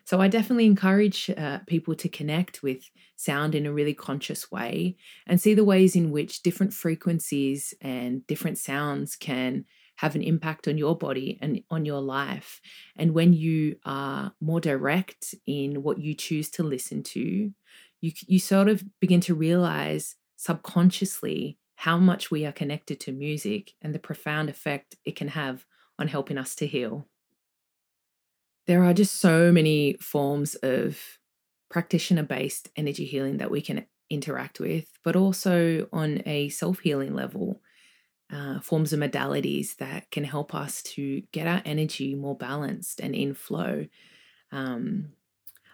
So 0.05 0.21
I 0.21 0.29
definitely 0.29 0.67
encourage 0.67 1.31
uh, 1.37 1.59
people 1.67 1.95
to 1.97 2.09
connect 2.09 2.63
with 2.63 2.89
sound 3.17 3.55
in 3.55 3.67
a 3.67 3.73
really 3.73 3.95
conscious 3.95 4.51
way 4.51 4.97
and 5.27 5.41
see 5.41 5.53
the 5.53 5.65
ways 5.65 5.97
in 5.97 6.13
which 6.13 6.43
different 6.43 6.73
frequencies 6.73 7.75
and 7.81 8.27
different 8.27 8.59
sounds 8.59 9.17
can 9.17 9.65
have 9.97 10.15
an 10.15 10.23
impact 10.23 10.69
on 10.69 10.79
your 10.79 10.97
body 10.97 11.39
and 11.41 11.63
on 11.71 11.85
your 11.85 12.01
life. 12.01 12.61
And 12.97 13.15
when 13.15 13.33
you 13.33 13.77
are 13.85 14.33
more 14.41 14.61
direct 14.61 15.35
in 15.47 15.83
what 15.83 15.99
you 15.99 16.15
choose 16.15 16.51
to 16.51 16.63
listen 16.63 17.03
to, 17.03 17.51
you, 18.01 18.13
you 18.29 18.39
sort 18.39 18.69
of 18.69 18.85
begin 19.01 19.21
to 19.23 19.35
realize 19.35 20.17
subconsciously 20.37 21.59
how 21.77 21.97
much 21.99 22.31
we 22.31 22.45
are 22.47 22.53
connected 22.53 23.01
to 23.01 23.13
music 23.13 23.73
and 23.83 23.95
the 23.95 23.99
profound 23.99 24.49
effect 24.49 24.97
it 25.05 25.17
can 25.17 25.29
have 25.29 25.65
on 25.99 26.09
helping 26.09 26.39
us 26.39 26.55
to 26.57 26.67
heal. 26.67 27.09
There 28.67 28.85
are 28.85 28.95
just 28.95 29.21
so 29.21 29.53
many 29.53 29.95
forms 30.01 30.55
of 30.57 30.99
practitioner 31.71 32.23
based 32.23 32.69
energy 32.77 33.05
healing 33.05 33.39
that 33.39 33.51
we 33.51 33.61
can 33.61 33.87
interact 34.11 34.61
with, 34.61 34.89
but 35.05 35.17
also 35.17 35.89
on 35.93 36.23
a 36.27 36.49
self 36.49 36.81
healing 36.81 37.15
level 37.15 37.61
uh, 38.33 38.61
forms 38.61 38.93
of 38.93 39.01
modalities 39.01 39.77
that 39.77 40.11
can 40.11 40.25
help 40.25 40.55
us 40.55 40.83
to 40.83 41.23
get 41.33 41.47
our 41.47 41.63
energy 41.65 42.15
more 42.15 42.37
balanced 42.37 43.01
and 43.01 43.15
in 43.15 43.35
flow. 43.35 43.87
Um, 44.51 45.13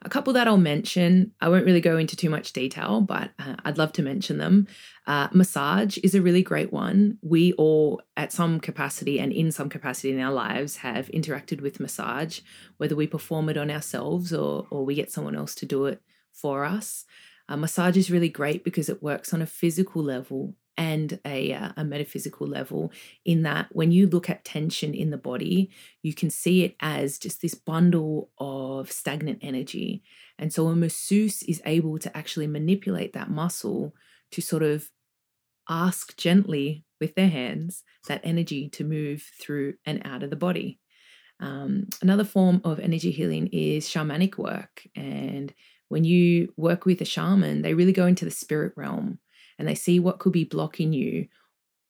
a 0.05 0.09
couple 0.09 0.33
that 0.33 0.49
I'll 0.49 0.57
mention, 0.57 1.33
I 1.41 1.49
won't 1.49 1.65
really 1.65 1.81
go 1.81 1.97
into 1.97 2.17
too 2.17 2.31
much 2.31 2.53
detail, 2.53 3.01
but 3.01 3.31
uh, 3.39 3.57
I'd 3.65 3.79
love 3.79 3.93
to 3.95 4.03
mention 4.03 4.39
them. 4.39 4.67
Uh, 5.07 5.29
massage 5.33 5.99
is 5.99 6.15
a 6.15 6.23
really 6.23 6.43
great 6.43 6.73
one. 6.73 7.19
We 7.23 7.53
all, 7.55 8.03
at 8.17 8.33
some 8.33 8.61
capacity 8.61 9.19
and 9.21 9.33
in 9.33 9.53
some 9.53 9.69
capacity 9.69 10.13
in 10.13 10.21
our 10.21 10.33
lives, 10.33 10.77
have 10.77 11.09
interacted 11.09 11.61
with 11.61 11.81
massage, 11.81 12.41
whether 12.77 12.97
we 12.97 13.07
perform 13.07 13.49
it 13.49 13.57
on 13.57 13.71
ourselves 13.71 14.33
or, 14.33 14.67
or 14.71 14.85
we 14.85 14.95
get 14.95 15.13
someone 15.13 15.37
else 15.37 15.55
to 15.57 15.67
do 15.67 15.87
it 15.87 16.03
for 16.33 16.65
us. 16.65 17.05
Uh, 17.49 17.57
massage 17.57 17.97
is 17.97 18.11
really 18.11 18.29
great 18.29 18.65
because 18.65 18.89
it 18.89 19.03
works 19.03 19.33
on 19.33 19.43
a 19.43 19.47
physical 19.47 20.03
level 20.03 20.55
and 20.77 21.21
a, 21.27 21.53
uh, 21.53 21.73
a 21.77 21.85
metaphysical 21.85 22.47
level 22.47 22.93
in 23.25 23.43
that 23.43 23.67
when 23.73 23.93
you 23.93 24.07
look 24.07 24.31
at 24.31 24.45
tension 24.45 24.95
in 24.95 25.11
the 25.11 25.19
body 25.19 25.71
you 26.03 26.15
can 26.15 26.31
see 26.31 26.65
it 26.65 26.75
as 26.81 27.19
just 27.19 27.41
this 27.41 27.55
bundle 27.55 28.31
of 28.39 28.91
stagnant 28.91 29.39
energy. 29.43 30.03
And 30.39 30.53
so 30.53 30.69
a 30.69 30.77
masseuse 30.77 31.43
is 31.45 31.63
able 31.65 31.99
to 31.99 32.17
actually 32.17 32.47
manipulate 32.47 33.13
that 33.13 33.31
muscle 33.31 33.95
to 34.33 34.41
sort 34.41 34.63
of 34.63 34.91
ask 35.69 36.17
gently 36.17 36.85
with 37.01 37.15
their 37.15 37.29
hands 37.29 37.85
that 38.09 38.21
energy 38.25 38.69
to 38.71 38.85
move 38.85 39.23
through 39.41 39.75
and 39.87 40.03
out 40.05 40.23
of 40.23 40.31
the 40.31 40.37
body. 40.37 40.81
Um, 41.41 41.89
another 42.01 42.25
form 42.25 42.61
of 42.65 42.81
energy 42.81 43.11
healing 43.11 43.49
is 43.49 43.89
shamanic 43.89 44.39
work. 44.39 44.87
And 44.95 45.53
when 45.89 46.05
you 46.05 46.53
work 46.57 46.87
with 46.87 47.01
a 47.01 47.05
shaman 47.05 47.63
they 47.63 47.75
really 47.75 47.93
go 47.93 48.07
into 48.07 48.25
the 48.25 48.31
spirit 48.31 48.73
realm 48.77 49.19
and 49.59 49.67
they 49.67 49.75
see 49.75 50.01
what 50.01 50.19
could 50.19 50.33
be 50.33 50.45
blocking 50.45 50.93
you 50.93 51.27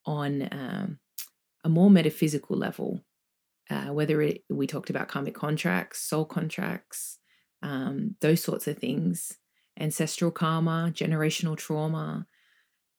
on 0.05 0.49
um, 0.53 0.99
a 1.65 1.69
more 1.69 1.91
metaphysical 1.91 2.57
level. 2.57 3.01
Uh, 3.71 3.93
whether 3.93 4.21
it, 4.21 4.43
we 4.51 4.67
talked 4.67 4.91
about 4.91 5.09
karmic 5.09 5.35
contracts, 5.35 6.01
soul 6.01 6.25
contracts, 6.25 7.19
um, 7.63 8.17
those 8.21 8.43
sorts 8.43 8.67
of 8.67 8.77
things, 8.77 9.39
ancestral 9.79 10.31
karma, 10.31 10.91
generational 10.93 11.57
trauma. 11.57 12.27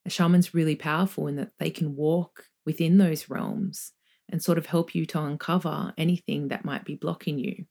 A 0.06 0.10
shaman's 0.10 0.54
really 0.54 0.76
powerful 0.76 1.28
in 1.28 1.36
that 1.36 1.52
they 1.58 1.70
can 1.70 1.96
walk 1.96 2.46
within 2.66 2.98
those 2.98 3.30
realms 3.30 3.92
and 4.30 4.42
sort 4.42 4.58
of 4.58 4.66
help 4.66 4.94
you 4.94 5.06
to 5.06 5.22
uncover 5.22 5.92
anything 5.96 6.48
that 6.48 6.64
might 6.64 6.84
be 6.84 6.94
blocking 6.94 7.38
you. 7.38 7.64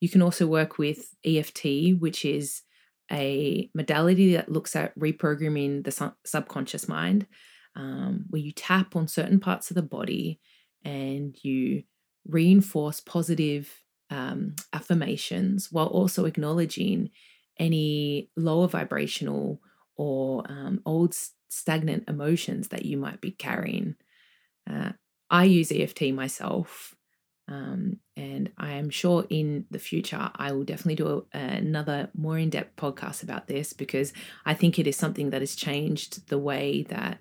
You 0.00 0.08
can 0.08 0.22
also 0.22 0.46
work 0.46 0.78
with 0.78 1.14
EFT, 1.24 1.98
which 1.98 2.24
is 2.24 2.62
a 3.10 3.70
modality 3.74 4.34
that 4.34 4.50
looks 4.50 4.74
at 4.74 4.98
reprogramming 4.98 5.84
the 5.84 5.90
su- 5.90 6.14
subconscious 6.24 6.88
mind, 6.88 7.26
um, 7.74 8.24
where 8.28 8.42
you 8.42 8.52
tap 8.52 8.96
on 8.96 9.06
certain 9.06 9.38
parts 9.38 9.70
of 9.70 9.74
the 9.74 9.82
body 9.82 10.40
and 10.84 11.36
you 11.42 11.82
reinforce 12.26 13.00
positive 13.00 13.82
um, 14.10 14.54
affirmations 14.72 15.70
while 15.70 15.86
also 15.86 16.24
acknowledging 16.24 17.10
any 17.58 18.30
lower 18.36 18.68
vibrational 18.68 19.60
or 19.96 20.44
um, 20.48 20.80
old 20.84 21.14
stagnant 21.48 22.04
emotions 22.08 22.68
that 22.68 22.84
you 22.84 22.96
might 22.96 23.20
be 23.20 23.30
carrying. 23.30 23.94
Uh, 24.68 24.92
I 25.30 25.44
use 25.44 25.72
EFT 25.72 26.12
myself 26.12 26.95
um, 27.48 27.98
and 28.16 28.50
I 28.58 28.72
am 28.72 28.90
sure 28.90 29.24
in 29.30 29.66
the 29.70 29.78
future, 29.78 30.30
I 30.34 30.52
will 30.52 30.64
definitely 30.64 30.96
do 30.96 31.26
a, 31.32 31.38
another 31.38 32.10
more 32.14 32.38
in 32.38 32.50
depth 32.50 32.76
podcast 32.76 33.22
about 33.22 33.46
this 33.46 33.72
because 33.72 34.12
I 34.44 34.54
think 34.54 34.78
it 34.78 34.86
is 34.86 34.96
something 34.96 35.30
that 35.30 35.42
has 35.42 35.54
changed 35.54 36.28
the 36.28 36.38
way 36.38 36.82
that 36.88 37.18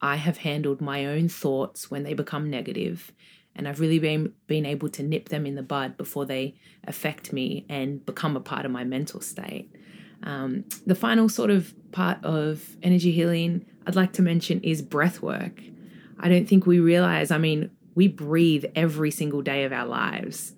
I 0.00 0.16
have 0.16 0.38
handled 0.38 0.80
my 0.80 1.06
own 1.06 1.28
thoughts 1.28 1.90
when 1.90 2.04
they 2.04 2.14
become 2.14 2.48
negative, 2.48 3.12
And 3.54 3.66
I've 3.66 3.80
really 3.80 3.98
been, 3.98 4.32
been 4.46 4.64
able 4.64 4.88
to 4.90 5.02
nip 5.02 5.28
them 5.28 5.44
in 5.44 5.56
the 5.56 5.62
bud 5.62 5.96
before 5.96 6.24
they 6.24 6.54
affect 6.84 7.32
me 7.32 7.66
and 7.68 8.06
become 8.06 8.36
a 8.36 8.40
part 8.40 8.64
of 8.64 8.70
my 8.70 8.84
mental 8.84 9.20
state. 9.20 9.74
Um, 10.22 10.64
the 10.86 10.94
final 10.94 11.28
sort 11.28 11.50
of 11.50 11.74
part 11.92 12.24
of 12.24 12.76
energy 12.82 13.12
healing 13.12 13.66
I'd 13.86 13.96
like 13.96 14.12
to 14.14 14.22
mention 14.22 14.60
is 14.60 14.80
breath 14.80 15.20
work. 15.22 15.60
I 16.20 16.28
don't 16.28 16.48
think 16.48 16.66
we 16.66 16.80
realize, 16.80 17.30
I 17.30 17.38
mean, 17.38 17.70
we 17.98 18.06
breathe 18.06 18.64
every 18.76 19.10
single 19.10 19.42
day 19.42 19.64
of 19.64 19.72
our 19.72 19.84
lives. 19.84 20.52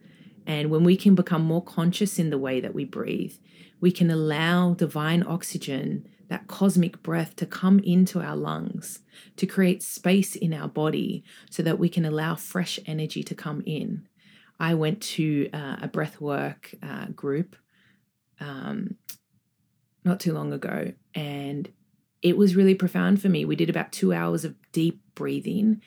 And 0.47 0.71
when 0.71 0.85
we 0.85 0.95
can 0.95 1.15
become 1.15 1.43
more 1.43 1.65
conscious 1.65 2.19
in 2.19 2.29
the 2.29 2.37
way 2.37 2.61
that 2.61 2.75
we 2.75 2.85
breathe, 2.85 3.33
we 3.81 3.91
can 3.91 4.11
allow 4.11 4.75
divine 4.75 5.23
oxygen, 5.23 6.07
that 6.29 6.49
cosmic 6.49 7.03
breath, 7.03 7.35
to 7.37 7.47
come 7.47 7.79
into 7.79 8.21
our 8.21 8.37
lungs, 8.37 8.99
to 9.39 9.47
create 9.47 9.83
space 9.83 10.37
in 10.37 10.53
our 10.53 10.69
body 10.69 11.25
so 11.49 11.63
that 11.63 11.79
we 11.79 11.89
can 11.89 12.05
allow 12.05 12.35
fresh 12.35 12.79
energy 12.85 13.23
to 13.23 13.35
come 13.35 13.63
in. 13.65 14.07
I 14.59 14.75
went 14.75 15.01
to 15.15 15.49
uh, 15.55 15.77
a 15.81 15.89
breathwork 15.89 16.75
uh, 16.83 17.07
group 17.07 17.57
um, 18.39 18.97
not 20.05 20.21
too 20.21 20.35
long 20.35 20.53
ago, 20.53 20.93
and 21.15 21.73
it 22.21 22.37
was 22.37 22.55
really 22.55 22.75
profound 22.75 23.23
for 23.23 23.31
me. 23.31 23.47
We 23.47 23.57
did 23.57 23.71
about 23.71 23.93
two 23.93 24.13
hours 24.13 24.45
of 24.45 24.57
deep 24.73 25.01
breathing 25.15 25.81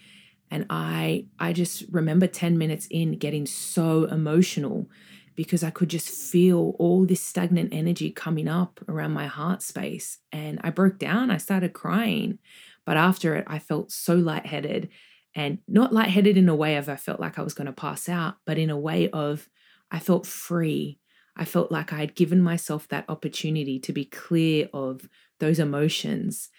and 0.54 0.68
i 0.70 1.26
i 1.40 1.52
just 1.52 1.84
remember 1.92 2.28
10 2.28 2.58
minutes 2.58 2.88
in 2.92 3.18
getting 3.18 3.46
so 3.46 4.06
emotional 4.06 4.88
because 5.36 5.64
i 5.64 5.72
could 5.72 5.90
just 5.90 6.08
feel 6.08 6.76
all 6.78 7.06
this 7.06 7.22
stagnant 7.22 7.74
energy 7.74 8.12
coming 8.12 8.48
up 8.48 8.80
around 8.88 9.12
my 9.12 9.26
heart 9.26 9.64
space. 9.64 10.20
And 10.32 10.60
i 10.64 10.70
broke 10.70 11.00
down 11.00 11.32
i 11.32 11.38
started 11.38 11.74
crying 11.74 12.38
but 12.86 12.98
after 12.98 13.36
it 13.36 13.46
i 13.48 13.60
felt 13.60 13.92
so 13.92 14.16
lightheaded. 14.16 14.90
And 15.36 15.58
not 15.68 15.92
lightheaded 15.92 16.38
in 16.38 16.48
a 16.48 16.56
way 16.56 16.76
of 16.76 16.88
i 16.88 16.96
felt 16.96 17.20
like 17.20 17.40
i 17.40 17.42
was 17.42 17.56
going 17.56 17.66
to 17.68 17.74
pass 17.74 18.08
out 18.08 18.36
but 18.46 18.60
in 18.60 18.70
a 18.70 18.78
way 18.78 19.10
of 19.10 19.50
i 19.92 20.00
felt 20.00 20.28
free. 20.28 21.00
I 21.36 21.46
felt 21.46 21.72
like 21.72 21.92
i 21.92 21.98
had 21.98 22.14
given 22.14 22.42
myself 22.44 22.88
that 22.90 23.10
opportunity 23.10 23.80
to 23.80 23.92
be 23.92 24.06
clear 24.06 24.70
of 24.72 25.10
those 25.40 25.58
emotions. 25.58 26.50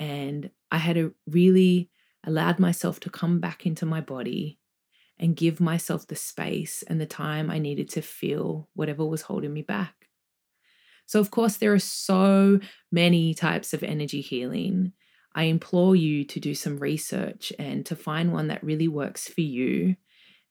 And 0.00 0.50
i 0.72 0.78
had 0.78 0.96
a 0.96 1.12
really 1.28 1.90
allowed 2.26 2.58
myself 2.58 3.00
to 3.00 3.10
come 3.10 3.40
back 3.40 3.66
into 3.66 3.86
my 3.86 4.00
body 4.00 4.58
and 5.18 5.36
give 5.36 5.60
myself 5.60 6.06
the 6.06 6.16
space 6.16 6.82
and 6.88 7.00
the 7.00 7.06
time 7.06 7.50
I 7.50 7.58
needed 7.58 7.88
to 7.90 8.02
feel 8.02 8.68
whatever 8.74 9.04
was 9.04 9.22
holding 9.22 9.52
me 9.52 9.62
back. 9.62 10.08
So, 11.06 11.20
of 11.20 11.30
course, 11.30 11.56
there 11.56 11.72
are 11.72 11.78
so 11.78 12.60
many 12.90 13.34
types 13.34 13.74
of 13.74 13.82
energy 13.82 14.20
healing. 14.20 14.92
I 15.34 15.44
implore 15.44 15.94
you 15.94 16.24
to 16.24 16.40
do 16.40 16.54
some 16.54 16.78
research 16.78 17.52
and 17.58 17.84
to 17.86 17.96
find 17.96 18.32
one 18.32 18.48
that 18.48 18.64
really 18.64 18.88
works 18.88 19.28
for 19.28 19.42
you 19.42 19.96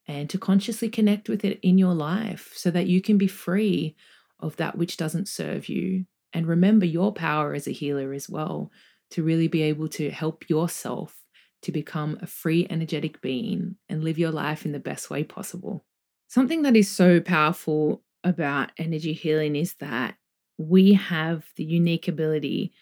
and 0.07 0.29
to 0.29 0.37
consciously 0.37 0.89
connect 0.89 1.29
with 1.29 1.45
it 1.45 1.59
in 1.63 1.77
your 1.77 1.93
life 1.93 2.51
so 2.55 2.69
that 2.71 2.87
you 2.87 3.01
can 3.01 3.17
be 3.17 3.27
free 3.27 3.95
of 4.39 4.57
that 4.57 4.77
which 4.77 4.97
doesn't 4.97 5.27
serve 5.27 5.69
you. 5.69 6.05
And 6.33 6.47
remember 6.47 6.85
your 6.85 7.13
power 7.13 7.53
as 7.53 7.67
a 7.67 7.71
healer 7.71 8.13
as 8.13 8.29
well 8.29 8.71
to 9.11 9.23
really 9.23 9.47
be 9.47 9.61
able 9.63 9.87
to 9.87 10.09
help 10.11 10.49
yourself 10.49 11.22
to 11.63 11.71
become 11.71 12.17
a 12.21 12.27
free, 12.27 12.67
energetic 12.69 13.21
being 13.21 13.75
and 13.89 14.03
live 14.03 14.19
your 14.19 14.31
life 14.31 14.65
in 14.65 14.71
the 14.71 14.79
best 14.79 15.09
way 15.09 15.23
possible. 15.23 15.85
Something 16.27 16.61
that 16.63 16.75
is 16.75 16.89
so 16.89 17.19
powerful 17.19 18.03
about 18.23 18.71
energy 18.77 19.13
healing 19.13 19.55
is 19.55 19.75
that 19.75 20.15
we 20.57 20.93
have 20.93 21.45
the 21.55 21.63
unique 21.63 22.07
ability 22.07 22.73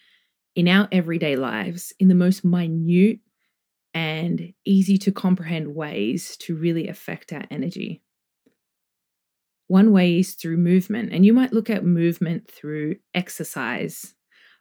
in 0.54 0.68
our 0.68 0.88
everyday 0.92 1.36
lives, 1.36 1.92
in 1.98 2.08
the 2.08 2.14
most 2.14 2.44
minute 2.44 3.20
and 3.94 4.52
easy 4.64 4.98
to 4.98 5.12
comprehend 5.12 5.74
ways, 5.74 6.36
to 6.38 6.54
really 6.56 6.88
affect 6.88 7.32
our 7.32 7.44
energy. 7.50 8.02
One 9.68 9.92
way 9.92 10.18
is 10.18 10.34
through 10.34 10.58
movement, 10.58 11.12
and 11.12 11.24
you 11.24 11.32
might 11.32 11.52
look 11.52 11.70
at 11.70 11.84
movement 11.84 12.50
through 12.50 12.96
exercise. 13.14 14.14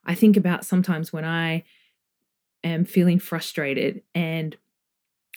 I 0.05 0.15
think 0.15 0.37
about 0.37 0.65
sometimes 0.65 1.11
when 1.11 1.25
I 1.25 1.63
am 2.63 2.85
feeling 2.85 3.19
frustrated 3.19 4.01
and 4.13 4.55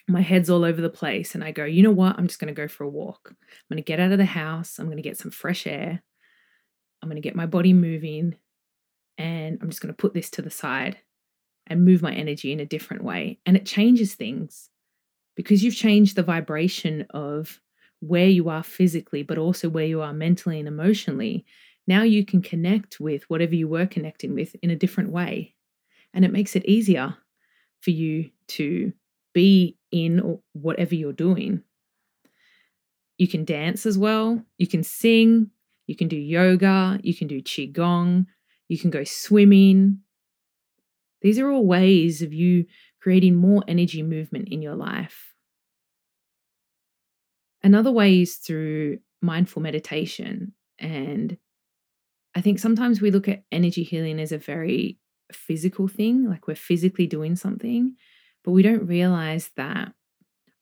my 0.07 0.21
head's 0.21 0.51
all 0.51 0.65
over 0.65 0.81
the 0.81 0.91
place 0.91 1.35
and 1.35 1.43
I 1.43 1.51
go, 1.51 1.65
you 1.65 1.83
know 1.83 1.91
what? 1.91 2.17
I'm 2.19 2.27
just 2.27 2.39
going 2.39 2.55
to 2.55 2.61
go 2.61 2.69
for 2.69 2.85
a 2.85 2.89
walk. 2.89 3.29
I'm 3.31 3.37
going 3.71 3.83
to 3.83 3.87
get 3.87 4.01
out 4.01 4.13
of 4.13 4.19
the 4.19 4.25
house. 4.27 4.79
I'm 4.79 4.87
going 4.87 4.99
to 4.99 5.03
get 5.03 5.17
some 5.17 5.31
fresh 5.31 5.67
air. 5.67 6.03
I'm 7.03 7.09
going 7.09 7.21
to 7.21 7.27
get 7.27 7.37
my 7.37 7.47
body 7.47 7.73
moving 7.73 8.37
and 9.17 9.59
I'm 9.63 9.71
just 9.71 9.81
going 9.81 9.95
to 9.95 10.01
put 10.01 10.15
this 10.15 10.31
to 10.31 10.43
the 10.43 10.51
side 10.51 10.99
and 11.67 11.85
move 11.85 12.03
my 12.03 12.13
energy 12.13 12.53
in 12.53 12.61
a 12.61 12.67
different 12.67 13.03
way. 13.03 13.39
And 13.47 13.57
it 13.57 13.65
changes 13.65 14.15
things 14.15 14.69
because 15.37 15.65
you've 15.65 15.75
changed 15.75 16.17
the 16.17 16.23
vibration 16.23 17.07
of 17.11 17.61
where 18.01 18.27
you 18.27 18.49
are 18.51 18.63
physically, 18.63 19.23
but 19.23 19.39
also 19.39 19.69
where 19.69 19.87
you 19.87 20.03
are 20.03 20.13
mentally 20.13 20.59
and 20.59 20.69
emotionally. 20.69 21.45
Now 21.87 22.03
you 22.03 22.25
can 22.25 22.43
connect 22.43 23.01
with 23.01 23.25
whatever 23.29 23.55
you 23.55 23.69
were 23.69 23.87
connecting 23.87 24.35
with 24.35 24.55
in 24.63 24.71
a 24.71 24.77
different 24.77 25.11
way. 25.11 25.55
And 26.15 26.25
it 26.25 26.33
makes 26.33 26.57
it 26.57 26.65
easier 26.65 27.17
for 27.81 27.91
you 27.91 28.31
to 28.49 28.93
be 29.35 29.77
in 29.91 30.39
whatever 30.53 30.95
you're 30.95 31.13
doing. 31.13 31.63
You 33.19 33.29
can 33.29 33.45
dance 33.45 33.85
as 33.85 33.99
well, 33.99 34.43
you 34.57 34.67
can 34.67 34.83
sing, 34.83 35.51
you 35.87 35.95
can 35.95 36.09
do 36.09 36.17
yoga, 36.17 36.99
you 37.03 37.15
can 37.15 37.29
do 37.29 37.43
Qigong, 37.43 38.27
you 38.69 38.79
can 38.79 38.91
go 38.91 39.05
swimming. 39.05 39.99
These 41.21 41.39
are 41.39 41.51
all 41.51 41.67
ways 41.67 42.23
of 42.23 42.33
you 42.33 42.67
creating 43.01 43.35
more 43.35 43.63
energy 43.69 44.03
movement 44.03 44.49
in 44.49 44.63
your 44.63 44.75
life. 44.75 45.35
Another 47.63 47.91
way 47.91 48.23
is 48.23 48.37
through 48.37 48.99
mindful 49.21 49.63
meditation. 49.63 50.53
And 50.79 51.39
I 52.35 52.41
think 52.41 52.59
sometimes 52.59 53.01
we 53.01 53.11
look 53.11 53.29
at 53.29 53.45
energy 53.51 53.83
healing 53.83 54.21
as 54.21 54.33
a 54.33 54.39
very 54.39 54.99
physical 55.35 55.89
thing, 55.89 56.29
like 56.29 56.47
we're 56.47 56.55
physically 56.55 57.07
doing 57.07 57.37
something, 57.37 57.97
but 58.43 58.53
we 58.53 58.63
don't 58.63 58.87
realize 58.87 59.51
that 59.57 59.93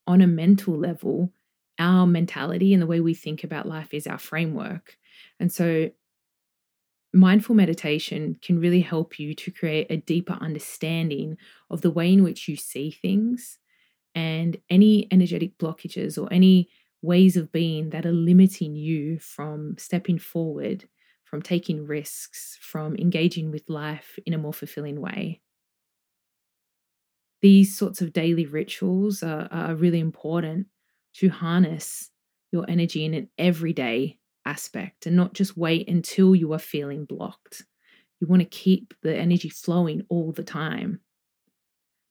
on 0.06 0.20
a 0.20 0.26
mental 0.26 0.76
level, 0.76 1.32
our 1.78 2.06
mentality 2.06 2.72
and 2.72 2.82
the 2.82 2.87
way 2.87 3.00
we 3.00 3.14
think 3.14 3.44
about 3.44 3.68
life 3.68 3.94
is 3.94 4.06
our 4.06 4.18
framework. 4.18 4.96
And 5.40 5.52
so, 5.52 5.90
mindful 7.14 7.54
meditation 7.54 8.38
can 8.40 8.58
really 8.58 8.80
help 8.80 9.18
you 9.18 9.35
to 9.35 9.50
create 9.50 9.87
a 9.90 9.98
deeper 9.98 10.38
understanding 10.40 11.37
of 11.70 11.82
the 11.82 11.90
way 11.90 12.12
in 12.12 12.22
which 12.22 12.48
you 12.48 12.56
see 12.56 12.90
things 12.90 13.58
and 14.14 14.56
any 14.70 15.08
energetic 15.11 15.58
blockages 15.58 16.20
or 16.20 16.32
any 16.32 16.68
ways 17.02 17.37
of 17.37 17.52
being 17.52 17.90
that 17.90 18.06
are 18.06 18.12
limiting 18.12 18.76
you 18.76 19.18
from 19.18 19.76
stepping 19.76 20.18
forward 20.18 20.88
from 21.33 21.40
taking 21.40 21.87
risks, 21.87 22.59
from 22.61 22.95
engaging 22.97 23.51
with 23.51 23.66
life 23.71 24.18
in 24.27 24.35
a 24.35 24.38
more 24.38 24.53
fulfilling 24.53 25.01
way. 25.01 25.40
These 27.40 27.75
sorts 27.75 28.03
of 28.03 28.12
daily 28.12 28.45
rituals 28.45 29.23
are, 29.23 29.49
are 29.51 29.75
really 29.75 29.99
important 29.99 30.66
to 31.14 31.31
harness 31.31 32.11
your 32.53 32.66
energy 32.68 33.07
in 33.07 33.14
an 33.14 33.31
everyday 33.38 34.18
aspect 34.45 35.07
and 35.07 35.16
not 35.16 35.33
just 35.33 35.57
wait 35.57 35.88
until 35.88 36.35
you 36.37 36.53
are 36.53 36.59
feeling 36.59 37.07
blocked. 37.07 37.64
You 38.21 38.27
want 38.27 38.40
to 38.40 38.47
keep 38.47 38.92
the 39.03 39.16
energy 39.16 39.49
flowing 39.49 40.03
all 40.11 40.33
the 40.33 40.45
time, 40.45 41.01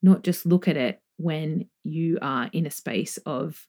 not 0.01 0.23
just 0.23 0.47
look 0.47 0.67
at 0.67 0.77
it 0.77 0.99
when 1.17 1.69
you 1.83 2.17
are 2.23 2.49
in 2.53 2.65
a 2.65 2.71
space 2.71 3.17
of 3.27 3.67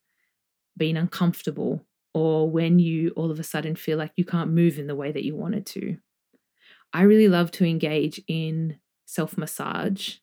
being 0.79 0.97
uncomfortable 0.97 1.85
or 2.15 2.51
when 2.51 2.79
you 2.79 3.11
all 3.17 3.31
of 3.31 3.41
a 3.41 3.45
sudden 3.45 3.75
feel 3.75 3.99
like 3.99 4.13
you 4.17 4.25
can't 4.25 4.51
move 4.51 4.79
in 4.79 4.87
the 4.87 4.95
way 4.95 5.13
that 5.13 5.25
you 5.25 5.35
wanted 5.37 5.67
to. 5.67 5.97
I 6.93 7.03
really 7.03 7.29
love 7.29 7.51
to 7.53 7.65
engage 7.65 8.21
in 8.29 8.79
self 9.07 9.39
massage. 9.39 10.17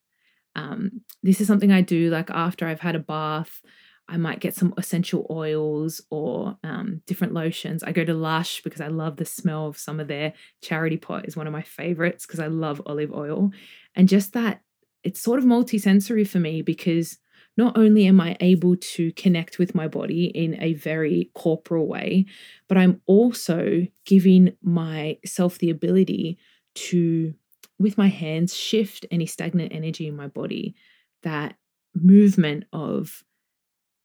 Um, 0.56 1.02
this 1.24 1.42
is 1.42 1.48
something 1.48 1.72
I 1.72 1.82
do 1.82 2.10
like 2.10 2.30
after 2.30 2.68
I've 2.68 2.82
had 2.82 2.96
a 2.96 3.00
bath. 3.00 3.62
I 4.08 4.18
might 4.18 4.40
get 4.40 4.56
some 4.56 4.74
essential 4.76 5.28
oils 5.30 6.02
or 6.10 6.58
um, 6.64 7.02
different 7.06 7.34
lotions. 7.34 7.84
I 7.84 7.92
go 7.92 8.04
to 8.04 8.14
Lush 8.14 8.62
because 8.64 8.82
I 8.82 8.88
love 8.88 9.18
the 9.18 9.26
smell 9.26 9.68
of 9.68 9.78
some 9.78 10.00
of 10.00 10.08
their 10.08 10.34
charity 10.64 10.98
pot 10.98 11.28
is 11.28 11.38
one 11.38 11.46
of 11.46 11.54
my 11.54 11.62
favorites 11.62 12.26
because 12.26 12.40
I 12.40 12.48
love 12.48 12.82
olive 12.88 13.14
oil. 13.14 13.52
And 13.96 14.10
just 14.10 14.34
that 14.34 14.62
it's 15.04 15.22
sort 15.22 15.38
of 15.38 15.46
multi-sensory 15.46 16.26
for 16.26 16.40
me 16.40 16.64
because 16.64 17.20
not 17.60 17.78
only 17.78 18.08
am 18.08 18.22
I 18.22 18.38
able 18.40 18.78
to 18.78 19.12
connect 19.12 19.60
with 19.60 19.76
my 19.76 19.86
body 19.86 20.28
in 20.28 20.56
a 20.62 20.76
very 20.76 21.30
corporal 21.36 21.88
way, 21.88 22.26
but 22.70 22.78
I'm 22.78 23.02
also 23.06 23.86
giving 24.06 24.54
myself 24.64 25.58
the 25.58 25.70
ability 25.70 26.38
to, 26.76 27.34
with 27.78 27.98
my 27.98 28.08
hands, 28.08 28.56
shift 28.56 29.06
any 29.12 29.26
stagnant 29.26 29.74
energy 29.74 30.08
in 30.08 30.16
my 30.16 30.28
body. 30.28 30.74
That 31.24 31.58
movement 31.94 32.64
of 32.72 33.26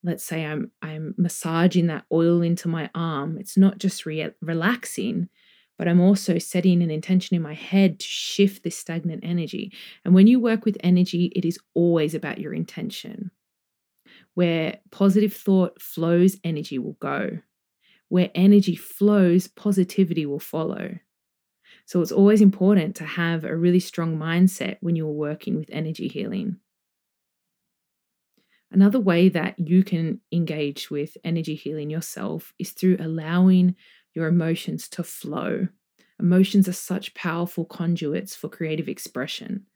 let's 0.03 0.25
say 0.25 0.45
I'm 0.45 0.73
I'm 0.83 1.14
massaging 1.17 1.87
that 1.87 2.07
oil 2.12 2.43
into 2.43 2.67
my 2.67 2.90
arm. 2.93 3.38
It's 3.38 3.57
not 3.57 3.79
just 3.79 4.05
re- 4.05 4.35
relaxing, 4.43 5.29
but 5.79 5.87
I'm 5.87 6.01
also 6.01 6.38
setting 6.38 6.83
an 6.83 6.90
intention 6.90 7.37
in 7.37 7.43
my 7.43 7.55
head 7.55 8.01
to 8.01 8.07
shift 8.07 8.64
this 8.64 8.77
stagnant 8.77 9.23
energy. 9.25 9.73
And 10.05 10.12
when 10.12 10.27
you 10.27 10.40
work 10.40 10.64
with 10.64 10.77
energy, 10.81 11.33
it 11.37 11.45
is 11.45 11.59
always 11.75 12.17
about 12.17 12.38
your 12.38 12.53
intention. 12.53 13.31
Where 14.35 14.79
positive 14.90 15.33
thought 15.33 15.81
flows, 15.81 16.37
energy 16.42 16.79
will 16.79 16.97
go. 17.01 17.38
Where 18.09 18.31
energy 18.35 18.77
flows, 18.77 19.47
positivity 19.49 20.27
will 20.27 20.40
follow. 20.40 20.99
So 21.87 22.01
it's 22.01 22.12
always 22.12 22.40
important 22.40 22.97
to 22.97 23.05
have 23.05 23.44
a 23.44 23.57
really 23.57 23.81
strong 23.81 24.16
mindset 24.16 24.79
when 24.81 24.97
you're 24.97 25.07
working 25.09 25.57
with 25.57 25.70
energy 25.70 26.09
healing. 26.09 26.57
Another 28.70 28.99
way 28.99 29.29
that 29.29 29.59
you 29.59 29.85
can 29.85 30.20
engage 30.33 30.90
with 30.90 31.16
energy 31.23 31.55
healing 31.55 31.90
yourself 31.90 32.53
is 32.59 32.73
through 32.73 32.97
allowing 32.99 33.77
your 34.14 34.27
emotions 34.27 34.88
to 34.88 35.05
flow. 35.05 35.68
Emotions 36.18 36.68
are 36.68 36.73
such 36.73 37.14
powerful 37.14 37.64
conduits 37.64 38.35
for 38.35 38.49
creative 38.49 38.88
expression 38.88 39.66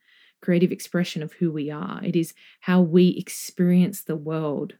creative 0.41 0.71
expression 0.71 1.21
of 1.21 1.33
who 1.33 1.51
we 1.51 1.69
are. 1.69 2.01
It 2.03 2.15
is 2.15 2.33
how 2.61 2.81
we 2.81 3.09
experience 3.09 4.01
the 4.01 4.15
world. 4.15 4.73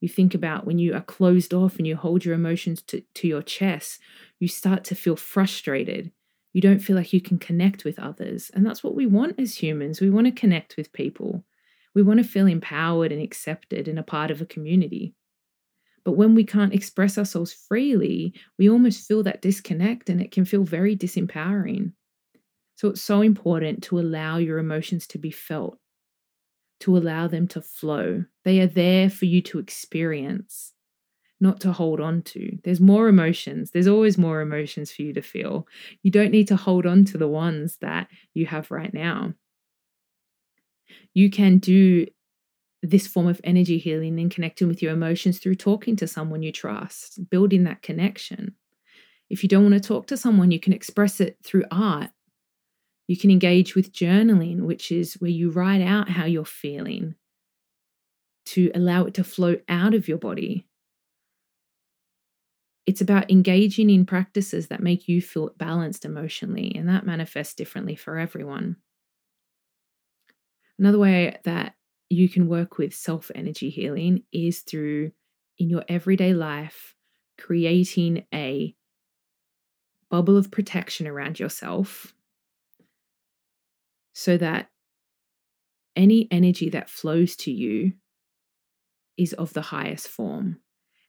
You 0.00 0.08
think 0.08 0.34
about 0.34 0.66
when 0.66 0.78
you 0.78 0.94
are 0.94 1.00
closed 1.00 1.54
off 1.54 1.76
and 1.76 1.86
you 1.86 1.96
hold 1.96 2.24
your 2.24 2.34
emotions 2.34 2.82
to, 2.82 3.02
to 3.14 3.28
your 3.28 3.42
chest, 3.42 4.00
you 4.40 4.48
start 4.48 4.84
to 4.84 4.96
feel 4.96 5.16
frustrated. 5.16 6.10
You 6.52 6.60
don't 6.60 6.80
feel 6.80 6.96
like 6.96 7.12
you 7.12 7.20
can 7.20 7.38
connect 7.38 7.84
with 7.84 7.98
others. 7.98 8.50
And 8.52 8.66
that's 8.66 8.82
what 8.82 8.94
we 8.94 9.06
want 9.06 9.38
as 9.38 9.62
humans. 9.62 10.00
We 10.00 10.10
want 10.10 10.26
to 10.26 10.32
connect 10.32 10.76
with 10.76 10.92
people. 10.92 11.44
We 11.94 12.02
want 12.02 12.18
to 12.18 12.24
feel 12.24 12.46
empowered 12.46 13.12
and 13.12 13.22
accepted 13.22 13.86
and 13.86 13.98
a 13.98 14.02
part 14.02 14.30
of 14.30 14.40
a 14.40 14.46
community. 14.46 15.14
But 16.04 16.12
when 16.16 16.34
we 16.34 16.44
can't 16.44 16.74
express 16.74 17.16
ourselves 17.16 17.52
freely, 17.52 18.34
we 18.58 18.68
almost 18.68 19.06
feel 19.06 19.22
that 19.22 19.40
disconnect 19.40 20.10
and 20.10 20.20
it 20.20 20.32
can 20.32 20.44
feel 20.44 20.64
very 20.64 20.96
disempowering. 20.96 21.92
So 22.74 22.88
it's 22.88 23.02
so 23.02 23.20
important 23.20 23.82
to 23.84 23.98
allow 23.98 24.38
your 24.38 24.58
emotions 24.58 25.06
to 25.08 25.18
be 25.18 25.30
felt, 25.30 25.78
to 26.80 26.96
allow 26.96 27.28
them 27.28 27.46
to 27.48 27.60
flow. 27.60 28.24
They 28.44 28.60
are 28.60 28.66
there 28.66 29.08
for 29.08 29.26
you 29.26 29.40
to 29.42 29.58
experience, 29.58 30.72
not 31.40 31.60
to 31.60 31.72
hold 31.72 32.00
on 32.00 32.22
to. 32.22 32.58
There's 32.64 32.80
more 32.80 33.08
emotions. 33.08 33.70
There's 33.70 33.86
always 33.86 34.18
more 34.18 34.40
emotions 34.40 34.90
for 34.90 35.02
you 35.02 35.12
to 35.12 35.22
feel. 35.22 35.66
You 36.02 36.10
don't 36.10 36.32
need 36.32 36.48
to 36.48 36.56
hold 36.56 36.86
on 36.86 37.04
to 37.06 37.18
the 37.18 37.28
ones 37.28 37.76
that 37.82 38.08
you 38.34 38.46
have 38.46 38.70
right 38.70 38.92
now. 38.92 39.34
You 41.14 41.30
can 41.30 41.58
do 41.58 42.06
this 42.82 43.06
form 43.06 43.28
of 43.28 43.40
energy 43.44 43.78
healing 43.78 44.18
and 44.18 44.30
connecting 44.30 44.66
with 44.66 44.82
your 44.82 44.92
emotions 44.92 45.38
through 45.38 45.54
talking 45.54 45.94
to 45.96 46.08
someone 46.08 46.42
you 46.42 46.50
trust, 46.50 47.30
building 47.30 47.64
that 47.64 47.82
connection. 47.82 48.56
If 49.30 49.42
you 49.42 49.48
don't 49.48 49.62
want 49.62 49.74
to 49.74 49.80
talk 49.80 50.06
to 50.08 50.16
someone, 50.16 50.50
you 50.50 50.58
can 50.58 50.72
express 50.72 51.20
it 51.20 51.36
through 51.44 51.64
art 51.70 52.10
you 53.08 53.16
can 53.16 53.30
engage 53.30 53.74
with 53.74 53.92
journaling, 53.92 54.62
which 54.62 54.92
is 54.92 55.14
where 55.14 55.30
you 55.30 55.50
write 55.50 55.82
out 55.82 56.08
how 56.08 56.24
you're 56.24 56.44
feeling 56.44 57.14
to 58.44 58.70
allow 58.74 59.04
it 59.04 59.14
to 59.14 59.24
flow 59.24 59.56
out 59.68 59.94
of 59.94 60.08
your 60.08 60.18
body. 60.18 60.66
It's 62.86 63.00
about 63.00 63.30
engaging 63.30 63.90
in 63.90 64.06
practices 64.06 64.68
that 64.68 64.82
make 64.82 65.08
you 65.08 65.22
feel 65.22 65.50
balanced 65.56 66.04
emotionally, 66.04 66.72
and 66.74 66.88
that 66.88 67.06
manifests 67.06 67.54
differently 67.54 67.94
for 67.94 68.18
everyone. 68.18 68.76
Another 70.78 70.98
way 70.98 71.38
that 71.44 71.74
you 72.10 72.28
can 72.28 72.48
work 72.48 72.78
with 72.78 72.94
self 72.94 73.30
energy 73.34 73.70
healing 73.70 74.24
is 74.32 74.60
through, 74.60 75.12
in 75.58 75.70
your 75.70 75.84
everyday 75.88 76.34
life, 76.34 76.96
creating 77.38 78.26
a 78.34 78.74
bubble 80.10 80.36
of 80.36 80.50
protection 80.50 81.06
around 81.06 81.38
yourself 81.38 82.14
so 84.12 84.36
that 84.36 84.68
any 85.96 86.28
energy 86.30 86.70
that 86.70 86.90
flows 86.90 87.36
to 87.36 87.50
you 87.50 87.92
is 89.16 89.32
of 89.34 89.52
the 89.52 89.62
highest 89.62 90.08
form. 90.08 90.58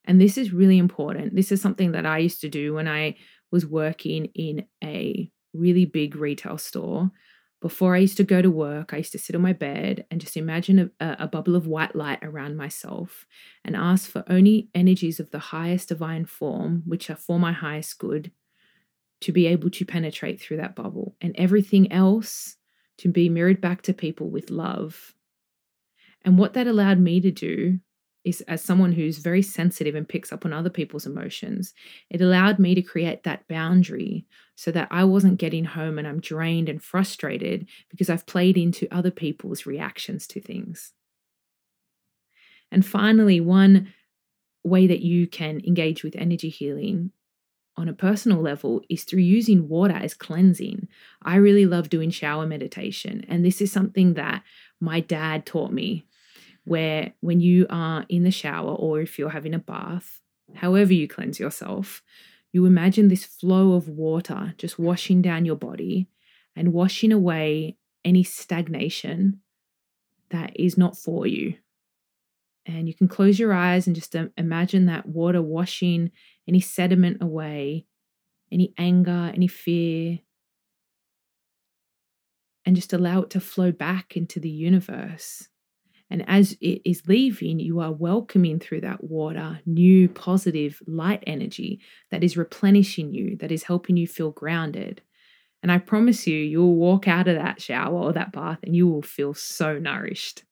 And 0.06 0.20
this 0.20 0.38
is 0.38 0.54
really 0.54 0.78
important. 0.78 1.36
This 1.36 1.52
is 1.52 1.62
something 1.62 1.94
that 1.94 2.06
I 2.06 2.18
used 2.18 2.42
to 2.42 2.50
do 2.50 2.74
when 2.74 2.88
I 2.88 3.16
was 3.52 3.66
working 3.66 4.26
in 4.36 4.66
a 4.84 5.30
really 5.54 5.86
big 5.86 6.16
retail 6.16 6.58
store. 6.58 7.12
Before 7.62 7.96
I 7.96 8.00
used 8.00 8.18
to 8.18 8.26
go 8.26 8.42
to 8.42 8.52
work, 8.52 8.94
I 8.94 8.98
used 8.98 9.14
to 9.14 9.20
sit 9.20 9.36
on 9.36 9.42
my 9.42 9.54
bed 9.54 10.06
and 10.12 10.20
just 10.20 10.36
imagine 10.36 10.92
a, 11.00 11.16
a, 11.20 11.28
bubble 11.28 11.56
of 11.56 11.66
white 11.66 11.96
light 11.96 12.20
around 12.22 12.58
myself 12.58 13.26
and 13.64 13.74
ask 13.74 14.10
for 14.10 14.26
only 14.28 14.70
energies 14.76 15.22
of 15.22 15.32
the 15.32 15.40
highest 15.40 15.88
divine 15.88 16.26
form, 16.26 16.84
which 16.86 17.10
are 17.10 17.16
for 17.16 17.40
my 17.40 17.54
highest 17.54 18.00
good, 18.00 18.34
to 19.22 19.32
be 19.32 19.48
able 19.48 19.70
to 19.70 19.86
penetrate 19.86 20.42
through 20.42 20.58
that 20.58 20.76
bubble 20.76 21.16
and 21.22 21.34
everything 21.38 21.90
else 21.90 22.58
to 23.00 23.10
be 23.10 23.30
mirrored 23.30 23.62
back 23.62 23.82
to 23.84 23.94
people 23.94 24.30
with 24.30 24.50
love. 24.50 25.14
And 26.24 26.38
what 26.38 26.54
that 26.54 26.68
allowed 26.68 27.00
me 27.00 27.20
to 27.22 27.32
do 27.32 27.80
is 28.24 28.42
as 28.42 28.62
someone 28.62 28.94
who's 28.94 29.18
very 29.18 29.42
sensitive 29.42 29.96
and 29.96 30.08
picks 30.08 30.32
up 30.32 30.46
on 30.46 30.54
other 30.54 30.70
people's 30.70 31.06
emotions, 31.06 31.74
it 32.10 32.22
allowed 32.22 32.58
me 32.58 32.74
to 32.74 32.82
create 32.82 33.24
that 33.24 33.46
boundary 33.48 34.26
so 34.56 34.72
that 34.72 34.88
I 34.92 35.04
wasn't 35.04 35.40
getting 35.40 35.66
home 35.66 36.00
and 36.00 36.08
I'm 36.08 36.22
drained 36.22 36.70
and 36.70 36.82
frustrated 36.82 37.68
because 37.90 38.10
I've 38.10 38.26
played 38.26 38.58
into 38.58 38.88
other 38.96 39.12
people's 39.12 39.66
reactions 39.66 40.26
to 40.28 40.40
things. 40.40 40.94
And 42.72 42.86
finally, 42.86 43.42
one 43.42 43.94
way 44.64 44.88
that 44.88 45.02
you 45.02 45.28
can 45.28 45.62
engage 45.68 46.04
with 46.04 46.16
energy 46.16 46.50
healing 46.50 47.12
on 47.76 47.90
a 47.90 47.94
personal 47.94 48.42
level 48.42 48.82
is 48.90 49.04
through 49.04 49.22
using 49.22 49.68
water 49.68 49.96
as 49.96 50.14
cleansing. 50.14 50.88
I 51.22 51.36
really 51.38 51.66
love 51.66 51.90
doing 51.90 52.12
shower 52.12 52.46
meditation, 52.46 53.26
and 53.28 53.44
this 53.44 53.62
is 53.62 53.72
something 53.72 54.14
that 54.14 54.44
my 54.80 55.00
dad 55.00 55.46
taught 55.46 55.72
me 55.72 56.06
where 56.66 57.14
when 57.20 57.40
you 57.40 57.66
are 57.70 58.06
in 58.10 58.24
the 58.24 58.32
shower 58.32 58.72
or 58.72 59.02
if 59.02 59.20
you're 59.20 59.30
having 59.30 59.54
a 59.54 59.60
bath, 59.60 60.22
however 60.56 60.94
you 60.94 61.08
cleanse 61.08 61.40
yourself, 61.40 62.02
you 62.52 62.66
imagine 62.66 63.08
this 63.08 63.26
flow 63.26 63.74
of 63.74 63.90
water 63.90 64.54
just 64.58 64.80
washing 64.80 65.22
down 65.22 65.46
your 65.46 65.56
body 65.56 66.08
and 66.56 66.72
washing 66.72 67.12
away 67.12 67.76
any 68.06 68.24
stagnation 68.24 69.42
that 70.30 70.52
is 70.56 70.78
not 70.78 70.98
for 70.98 71.26
you. 71.26 71.56
And 72.66 72.88
you 72.88 72.94
can 72.94 73.08
close 73.08 73.40
your 73.40 73.54
eyes 73.54 73.88
and 73.88 73.96
just 73.96 74.16
imagine 74.38 74.86
that 74.86 75.06
water 75.06 75.42
washing 75.42 76.12
any 76.48 76.60
sediment 76.60 77.22
away, 77.22 77.86
any 78.52 78.74
anger, 78.78 79.32
any 79.34 79.48
fear, 79.48 80.20
and 82.66 82.76
just 82.76 82.94
allow 82.94 83.22
it 83.22 83.30
to 83.32 83.40
flow 83.40 83.72
back 83.72 84.16
into 84.16 84.40
the 84.40 84.50
universe. 84.50 85.50
And 86.10 86.24
as 86.28 86.56
it 86.62 86.82
is 86.86 87.08
leaving, 87.08 87.60
you 87.60 87.80
are 87.80 87.92
welcoming 87.92 88.60
through 88.60 88.82
that 88.82 89.04
water 89.04 89.60
new 89.66 90.08
positive 90.08 90.82
light 90.86 91.24
energy 91.26 91.82
that 92.12 92.24
is 92.24 92.38
replenishing 92.38 93.14
you, 93.14 93.36
that 93.38 93.52
is 93.52 93.64
helping 93.64 93.98
you 93.98 94.08
feel 94.08 94.32
grounded. 94.32 95.02
And 95.64 95.72
I 95.72 95.80
promise 95.80 96.28
you, 96.28 96.38
you'll 96.38 96.76
walk 96.76 97.08
out 97.08 97.28
of 97.28 97.36
that 97.36 97.62
shower 97.62 97.98
or 97.98 98.14
that 98.14 98.34
bath 98.34 98.60
and 98.64 98.76
you 98.76 98.88
will 98.88 99.02
feel 99.02 99.34
so 99.34 99.80
nourished. 99.80 100.44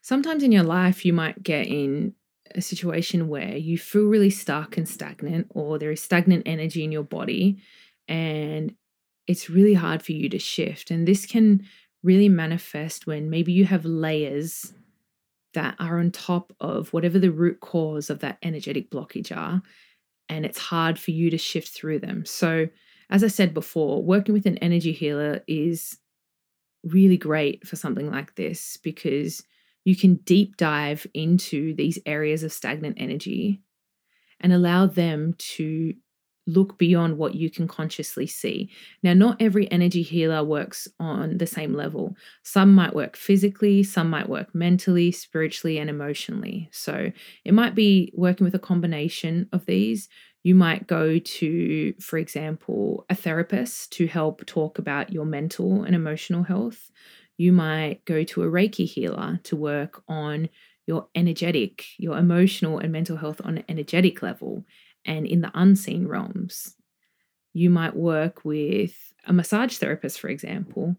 Sometimes 0.00 0.42
in 0.42 0.52
your 0.52 0.62
life, 0.62 1.04
you 1.04 1.12
might 1.12 1.42
get 1.42 1.66
in 1.66 2.14
a 2.54 2.60
situation 2.60 3.28
where 3.28 3.56
you 3.56 3.78
feel 3.78 4.04
really 4.04 4.30
stuck 4.30 4.76
and 4.76 4.88
stagnant, 4.88 5.46
or 5.50 5.78
there 5.78 5.90
is 5.90 6.02
stagnant 6.02 6.44
energy 6.46 6.84
in 6.84 6.92
your 6.92 7.02
body, 7.02 7.58
and 8.06 8.74
it's 9.26 9.50
really 9.50 9.74
hard 9.74 10.02
for 10.02 10.12
you 10.12 10.28
to 10.28 10.38
shift. 10.38 10.90
And 10.90 11.06
this 11.06 11.26
can 11.26 11.64
really 12.02 12.28
manifest 12.28 13.06
when 13.06 13.30
maybe 13.30 13.52
you 13.52 13.64
have 13.66 13.84
layers 13.84 14.72
that 15.54 15.74
are 15.78 15.98
on 15.98 16.10
top 16.10 16.52
of 16.60 16.92
whatever 16.92 17.18
the 17.18 17.30
root 17.30 17.60
cause 17.60 18.10
of 18.10 18.20
that 18.20 18.38
energetic 18.42 18.90
blockage 18.90 19.36
are, 19.36 19.62
and 20.28 20.44
it's 20.44 20.58
hard 20.58 20.98
for 20.98 21.10
you 21.10 21.30
to 21.30 21.38
shift 21.38 21.68
through 21.68 21.98
them. 21.98 22.24
So, 22.24 22.68
as 23.10 23.24
I 23.24 23.28
said 23.28 23.54
before, 23.54 24.02
working 24.02 24.34
with 24.34 24.46
an 24.46 24.58
energy 24.58 24.92
healer 24.92 25.42
is 25.48 25.98
really 26.84 27.16
great 27.16 27.66
for 27.66 27.76
something 27.76 28.10
like 28.10 28.34
this 28.34 28.76
because 28.82 29.42
you 29.88 29.96
can 29.96 30.16
deep 30.16 30.58
dive 30.58 31.06
into 31.14 31.74
these 31.74 31.98
areas 32.04 32.42
of 32.42 32.52
stagnant 32.52 32.94
energy 33.00 33.62
and 34.38 34.52
allow 34.52 34.84
them 34.84 35.34
to 35.38 35.94
look 36.46 36.76
beyond 36.76 37.16
what 37.16 37.34
you 37.34 37.50
can 37.50 37.66
consciously 37.66 38.26
see. 38.26 38.68
Now, 39.02 39.14
not 39.14 39.40
every 39.40 39.70
energy 39.72 40.02
healer 40.02 40.44
works 40.44 40.88
on 41.00 41.38
the 41.38 41.46
same 41.46 41.72
level. 41.72 42.14
Some 42.42 42.74
might 42.74 42.94
work 42.94 43.16
physically, 43.16 43.82
some 43.82 44.10
might 44.10 44.28
work 44.28 44.54
mentally, 44.54 45.10
spiritually, 45.10 45.78
and 45.78 45.88
emotionally. 45.88 46.68
So 46.70 47.10
it 47.46 47.54
might 47.54 47.74
be 47.74 48.12
working 48.14 48.44
with 48.44 48.54
a 48.54 48.58
combination 48.58 49.48
of 49.54 49.64
these. 49.64 50.10
You 50.42 50.54
might 50.54 50.86
go 50.86 51.18
to, 51.18 51.94
for 51.98 52.18
example, 52.18 53.06
a 53.08 53.14
therapist 53.14 53.90
to 53.92 54.06
help 54.06 54.44
talk 54.44 54.78
about 54.78 55.14
your 55.14 55.24
mental 55.24 55.82
and 55.82 55.94
emotional 55.94 56.42
health. 56.42 56.90
You 57.38 57.52
might 57.52 58.04
go 58.04 58.24
to 58.24 58.42
a 58.42 58.46
Reiki 58.46 58.84
healer 58.84 59.40
to 59.44 59.56
work 59.56 60.02
on 60.08 60.50
your 60.86 61.08
energetic, 61.14 61.86
your 61.96 62.18
emotional 62.18 62.78
and 62.78 62.92
mental 62.92 63.16
health 63.16 63.40
on 63.44 63.58
an 63.58 63.64
energetic 63.68 64.22
level 64.22 64.64
and 65.04 65.26
in 65.26 65.40
the 65.40 65.52
unseen 65.54 66.08
realms. 66.08 66.74
You 67.52 67.70
might 67.70 67.96
work 67.96 68.44
with 68.44 68.94
a 69.26 69.32
massage 69.32 69.76
therapist, 69.76 70.18
for 70.20 70.28
example, 70.28 70.96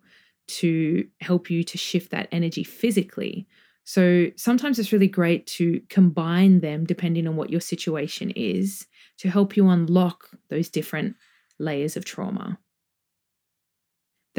to 0.47 1.07
help 1.21 1.49
you 1.49 1.63
to 1.63 1.77
shift 1.77 2.11
that 2.11 2.29
energy 2.31 2.63
physically. 2.63 3.47
So 3.83 4.27
sometimes 4.35 4.79
it's 4.79 4.93
really 4.93 5.07
great 5.07 5.45
to 5.47 5.81
combine 5.89 6.61
them 6.61 6.85
depending 6.85 7.27
on 7.27 7.35
what 7.35 7.49
your 7.49 7.61
situation 7.61 8.31
is 8.31 8.87
to 9.17 9.29
help 9.29 9.57
you 9.57 9.67
unlock 9.69 10.29
those 10.49 10.69
different 10.69 11.15
layers 11.59 11.97
of 11.97 12.05
trauma. 12.05 12.59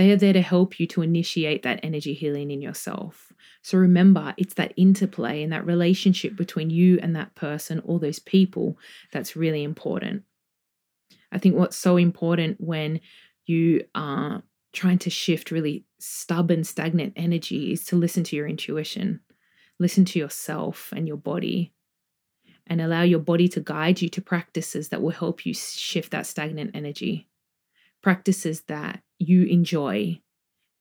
They 0.00 0.12
are 0.12 0.16
there 0.16 0.32
to 0.32 0.40
help 0.40 0.80
you 0.80 0.86
to 0.86 1.02
initiate 1.02 1.62
that 1.64 1.80
energy 1.82 2.14
healing 2.14 2.50
in 2.50 2.62
yourself. 2.62 3.34
So 3.60 3.76
remember, 3.76 4.32
it's 4.38 4.54
that 4.54 4.72
interplay 4.78 5.42
and 5.42 5.52
that 5.52 5.66
relationship 5.66 6.36
between 6.36 6.70
you 6.70 6.98
and 7.02 7.14
that 7.16 7.34
person 7.34 7.82
or 7.84 8.00
those 8.00 8.18
people 8.18 8.78
that's 9.12 9.36
really 9.36 9.62
important. 9.62 10.22
I 11.30 11.36
think 11.36 11.54
what's 11.54 11.76
so 11.76 11.98
important 11.98 12.56
when 12.58 13.02
you 13.44 13.84
are 13.94 14.42
trying 14.72 15.00
to 15.00 15.10
shift 15.10 15.50
really 15.50 15.84
stubborn, 15.98 16.64
stagnant 16.64 17.12
energy 17.14 17.70
is 17.70 17.84
to 17.84 17.96
listen 17.96 18.24
to 18.24 18.36
your 18.36 18.48
intuition, 18.48 19.20
listen 19.78 20.06
to 20.06 20.18
yourself 20.18 20.94
and 20.96 21.06
your 21.06 21.18
body, 21.18 21.74
and 22.66 22.80
allow 22.80 23.02
your 23.02 23.18
body 23.18 23.48
to 23.48 23.60
guide 23.60 24.00
you 24.00 24.08
to 24.08 24.22
practices 24.22 24.88
that 24.88 25.02
will 25.02 25.10
help 25.10 25.44
you 25.44 25.52
shift 25.52 26.12
that 26.12 26.26
stagnant 26.26 26.70
energy. 26.72 27.29
Practices 28.02 28.62
that 28.62 29.02
you 29.18 29.44
enjoy 29.44 30.20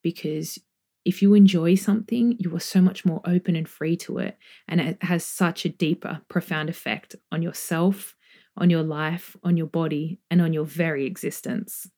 because 0.01 0.57
if 1.05 1.22
you 1.22 1.34
enjoy 1.34 1.76
something, 1.76 2.36
you 2.39 2.55
are 2.55 2.59
so 2.59 2.82
much 2.82 3.05
more 3.05 3.22
open 3.26 3.55
and 3.55 3.67
free 3.67 3.97
to 3.97 4.20
it. 4.20 4.38
And 4.67 4.80
it 4.80 5.01
has 5.03 5.26
such 5.26 5.65
a 5.65 5.70
deeper, 5.70 6.22
profound 6.28 6.70
effect 6.70 7.15
on 7.32 7.41
yourself, 7.41 8.15
on 8.57 8.70
your 8.70 8.84
life, 8.84 9.36
on 9.43 9.57
your 9.57 9.67
body, 9.67 10.20
and 10.30 10.41
on 10.41 10.53
your 10.53 10.65
very 10.65 11.05
existence. 11.05 11.89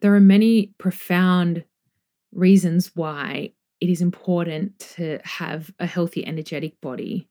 There 0.00 0.14
are 0.14 0.20
many 0.20 0.74
profound 0.78 1.64
reasons 2.32 2.90
why 2.94 3.52
it 3.80 3.88
is 3.88 4.00
important 4.00 4.78
to 4.96 5.18
have 5.24 5.72
a 5.78 5.86
healthy, 5.86 6.26
energetic 6.26 6.80
body. 6.80 7.28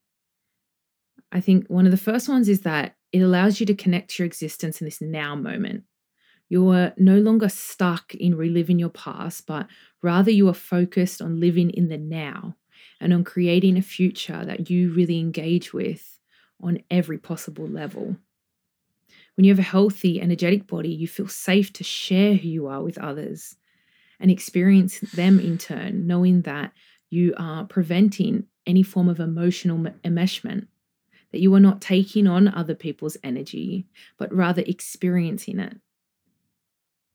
I 1.30 1.40
think 1.40 1.66
one 1.68 1.86
of 1.86 1.92
the 1.92 1.98
first 1.98 2.28
ones 2.28 2.48
is 2.48 2.62
that 2.62 2.96
it 3.12 3.20
allows 3.20 3.60
you 3.60 3.66
to 3.66 3.74
connect 3.74 4.18
your 4.18 4.26
existence 4.26 4.80
in 4.80 4.86
this 4.86 5.00
now 5.00 5.34
moment. 5.34 5.84
You 6.52 6.68
are 6.68 6.92
no 6.98 7.18
longer 7.18 7.48
stuck 7.48 8.14
in 8.14 8.34
reliving 8.34 8.78
your 8.78 8.90
past, 8.90 9.46
but 9.46 9.68
rather 10.02 10.30
you 10.30 10.50
are 10.50 10.52
focused 10.52 11.22
on 11.22 11.40
living 11.40 11.70
in 11.70 11.88
the 11.88 11.96
now 11.96 12.56
and 13.00 13.14
on 13.14 13.24
creating 13.24 13.78
a 13.78 13.80
future 13.80 14.44
that 14.44 14.68
you 14.68 14.92
really 14.92 15.18
engage 15.18 15.72
with 15.72 16.20
on 16.60 16.82
every 16.90 17.16
possible 17.16 17.66
level. 17.66 18.18
When 19.34 19.44
you 19.46 19.50
have 19.50 19.60
a 19.60 19.62
healthy, 19.62 20.20
energetic 20.20 20.66
body, 20.66 20.90
you 20.90 21.08
feel 21.08 21.26
safe 21.26 21.72
to 21.72 21.84
share 21.84 22.34
who 22.34 22.48
you 22.50 22.66
are 22.66 22.82
with 22.82 22.98
others 22.98 23.56
and 24.20 24.30
experience 24.30 25.00
them 25.00 25.40
in 25.40 25.56
turn, 25.56 26.06
knowing 26.06 26.42
that 26.42 26.72
you 27.08 27.32
are 27.38 27.64
preventing 27.64 28.44
any 28.66 28.82
form 28.82 29.08
of 29.08 29.20
emotional 29.20 29.78
enmeshment, 30.04 30.66
that 31.30 31.40
you 31.40 31.54
are 31.54 31.60
not 31.60 31.80
taking 31.80 32.26
on 32.26 32.46
other 32.46 32.74
people's 32.74 33.16
energy, 33.24 33.86
but 34.18 34.30
rather 34.34 34.62
experiencing 34.66 35.58
it 35.58 35.78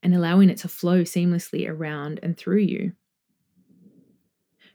and 0.03 0.13
allowing 0.13 0.49
it 0.49 0.57
to 0.57 0.67
flow 0.67 1.01
seamlessly 1.01 1.69
around 1.69 2.19
and 2.21 2.37
through 2.37 2.59
you. 2.59 2.93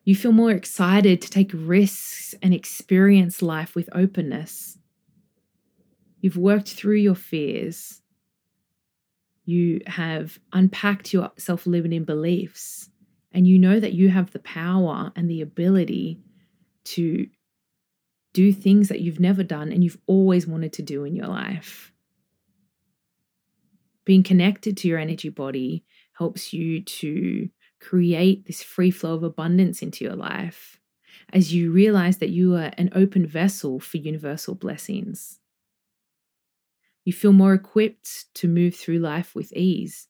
You 0.05 0.17
feel 0.17 0.33
more 0.33 0.51
excited 0.51 1.23
to 1.23 1.31
take 1.31 1.53
risks 1.55 2.35
and 2.43 2.53
experience 2.53 3.41
life 3.41 3.77
with 3.77 3.89
openness. 3.93 4.79
You've 6.21 6.37
worked 6.37 6.71
through 6.71 6.97
your 6.97 7.15
fears. 7.15 8.03
You 9.45 9.81
have 9.87 10.39
unpacked 10.53 11.13
your 11.13 11.31
self 11.37 11.67
limiting 11.67 12.05
beliefs, 12.05 12.91
and 13.33 13.47
you 13.47 13.59
know 13.59 13.79
that 13.79 13.93
you 13.93 14.09
have 14.09 14.33
the 14.33 14.39
power 14.41 15.13
and 15.15 15.31
the 15.31 15.41
ability 15.41 16.21
to 16.85 17.27
do 18.33 18.53
things 18.53 18.89
that 18.89 19.01
you've 19.01 19.21
never 19.21 19.43
done 19.43 19.73
and 19.73 19.85
you've 19.85 19.99
always 20.07 20.47
wanted 20.47 20.73
to 20.75 20.83
do 20.83 21.05
in 21.05 21.15
your 21.15 21.27
life. 21.27 21.92
Being 24.05 24.23
connected 24.23 24.77
to 24.79 24.89
your 24.89 24.99
energy 24.99 25.29
body 25.29 25.85
helps 26.15 26.53
you 26.53 26.83
to 26.83 27.49
create 27.81 28.47
this 28.47 28.63
free 28.63 28.91
flow 28.91 29.15
of 29.15 29.23
abundance 29.23 29.83
into 29.83 30.05
your 30.05 30.17
life 30.17 30.81
as 31.33 31.53
you 31.53 31.73
realize 31.73 32.19
that 32.19 32.31
you 32.31 32.55
are 32.55 32.73
an 32.79 32.91
open 32.95 33.27
vessel 33.27 33.81
for 33.81 33.99
universal 33.99 34.55
blessings. 34.55 35.39
You 37.05 37.13
feel 37.13 37.33
more 37.33 37.55
equipped 37.55 38.33
to 38.35 38.49
move 38.49 38.75
through 38.75 38.99
life 38.99 39.35
with 39.35 39.53
ease. 39.53 40.09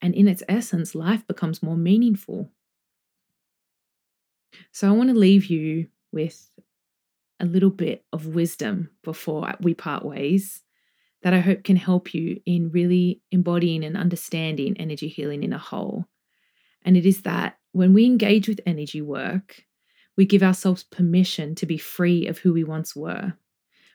And 0.00 0.14
in 0.14 0.28
its 0.28 0.42
essence, 0.48 0.94
life 0.94 1.26
becomes 1.26 1.62
more 1.62 1.76
meaningful. 1.76 2.50
So 4.72 4.88
I 4.88 4.92
want 4.92 5.10
to 5.10 5.16
leave 5.16 5.46
you 5.46 5.88
with 6.12 6.50
a 7.40 7.44
little 7.44 7.70
bit 7.70 8.04
of 8.12 8.26
wisdom 8.26 8.90
before 9.02 9.52
we 9.60 9.74
part 9.74 10.04
ways 10.04 10.62
that 11.22 11.34
I 11.34 11.40
hope 11.40 11.64
can 11.64 11.76
help 11.76 12.14
you 12.14 12.40
in 12.46 12.70
really 12.70 13.20
embodying 13.30 13.84
and 13.84 13.96
understanding 13.96 14.76
energy 14.78 15.08
healing 15.08 15.42
in 15.42 15.52
a 15.52 15.58
whole. 15.58 16.06
And 16.82 16.96
it 16.96 17.06
is 17.06 17.22
that 17.22 17.58
when 17.72 17.92
we 17.92 18.06
engage 18.06 18.48
with 18.48 18.60
energy 18.64 19.02
work, 19.02 19.64
we 20.16 20.24
give 20.24 20.42
ourselves 20.42 20.84
permission 20.84 21.54
to 21.56 21.66
be 21.66 21.78
free 21.78 22.26
of 22.26 22.38
who 22.38 22.52
we 22.52 22.64
once 22.64 22.96
were. 22.96 23.34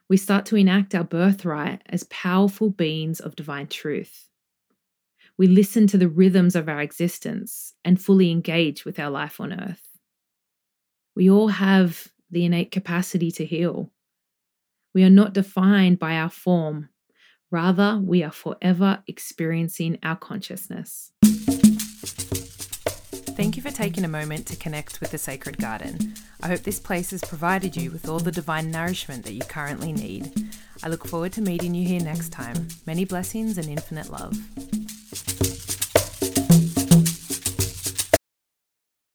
We 0.09 0.17
start 0.17 0.45
to 0.47 0.57
enact 0.57 0.93
our 0.93 1.03
birthright 1.03 1.82
as 1.88 2.03
powerful 2.03 2.69
beings 2.69 3.19
of 3.19 3.36
divine 3.36 3.67
truth. 3.67 4.28
We 5.38 5.47
listen 5.47 5.88
to 5.88 5.97
the 5.97 6.09
rhythms 6.09 6.55
of 6.55 6.69
our 6.69 6.82
existence 6.82 7.74
and 7.84 7.99
fully 7.99 8.30
engage 8.30 8.86
with 8.86 8.99
our 8.99 9.09
life 9.09 9.39
on 9.39 9.53
earth. 9.53 9.88
We 11.15 11.30
all 11.30 11.47
have 11.47 12.09
the 12.30 12.45
innate 12.45 12.72
capacity 12.72 13.32
to 13.32 13.45
heal. 13.45 13.91
We 14.93 15.03
are 15.03 15.09
not 15.09 15.34
defined 15.34 15.97
by 15.97 16.17
our 16.17 16.30
form, 16.30 16.89
rather, 17.52 17.99
we 18.02 18.24
are 18.24 18.32
forever 18.32 19.04
experiencing 19.08 19.99
our 20.02 20.16
consciousness. 20.16 21.12
Thank 23.36 23.58
you 23.58 23.64
for 23.64 23.72
taking 23.72 24.04
a 24.04 24.10
moment 24.10 24.47
to 24.47 24.56
connect 24.56 24.99
with 25.02 25.12
the 25.12 25.18
Sacred 25.18 25.58
Garden. 25.58 26.14
I 26.41 26.47
hope 26.47 26.62
this 26.62 26.80
place 26.80 27.12
has 27.12 27.22
provided 27.24 27.76
you 27.76 27.91
with 27.91 28.08
all 28.08 28.20
the 28.20 28.32
divine 28.32 28.72
nourishment 28.72 29.24
that 29.26 29.34
you 29.34 29.41
currently 29.41 29.91
need. 29.93 30.32
I 30.84 30.89
look 30.89 31.08
forward 31.08 31.34
to 31.34 31.41
meeting 31.41 31.76
you 31.76 31.88
here 31.88 32.02
next 32.02 32.30
time. 32.30 32.68
Many 32.86 33.06
blessings 33.06 33.58
and 33.58 33.68
infinite 33.68 34.10
love. 34.10 34.38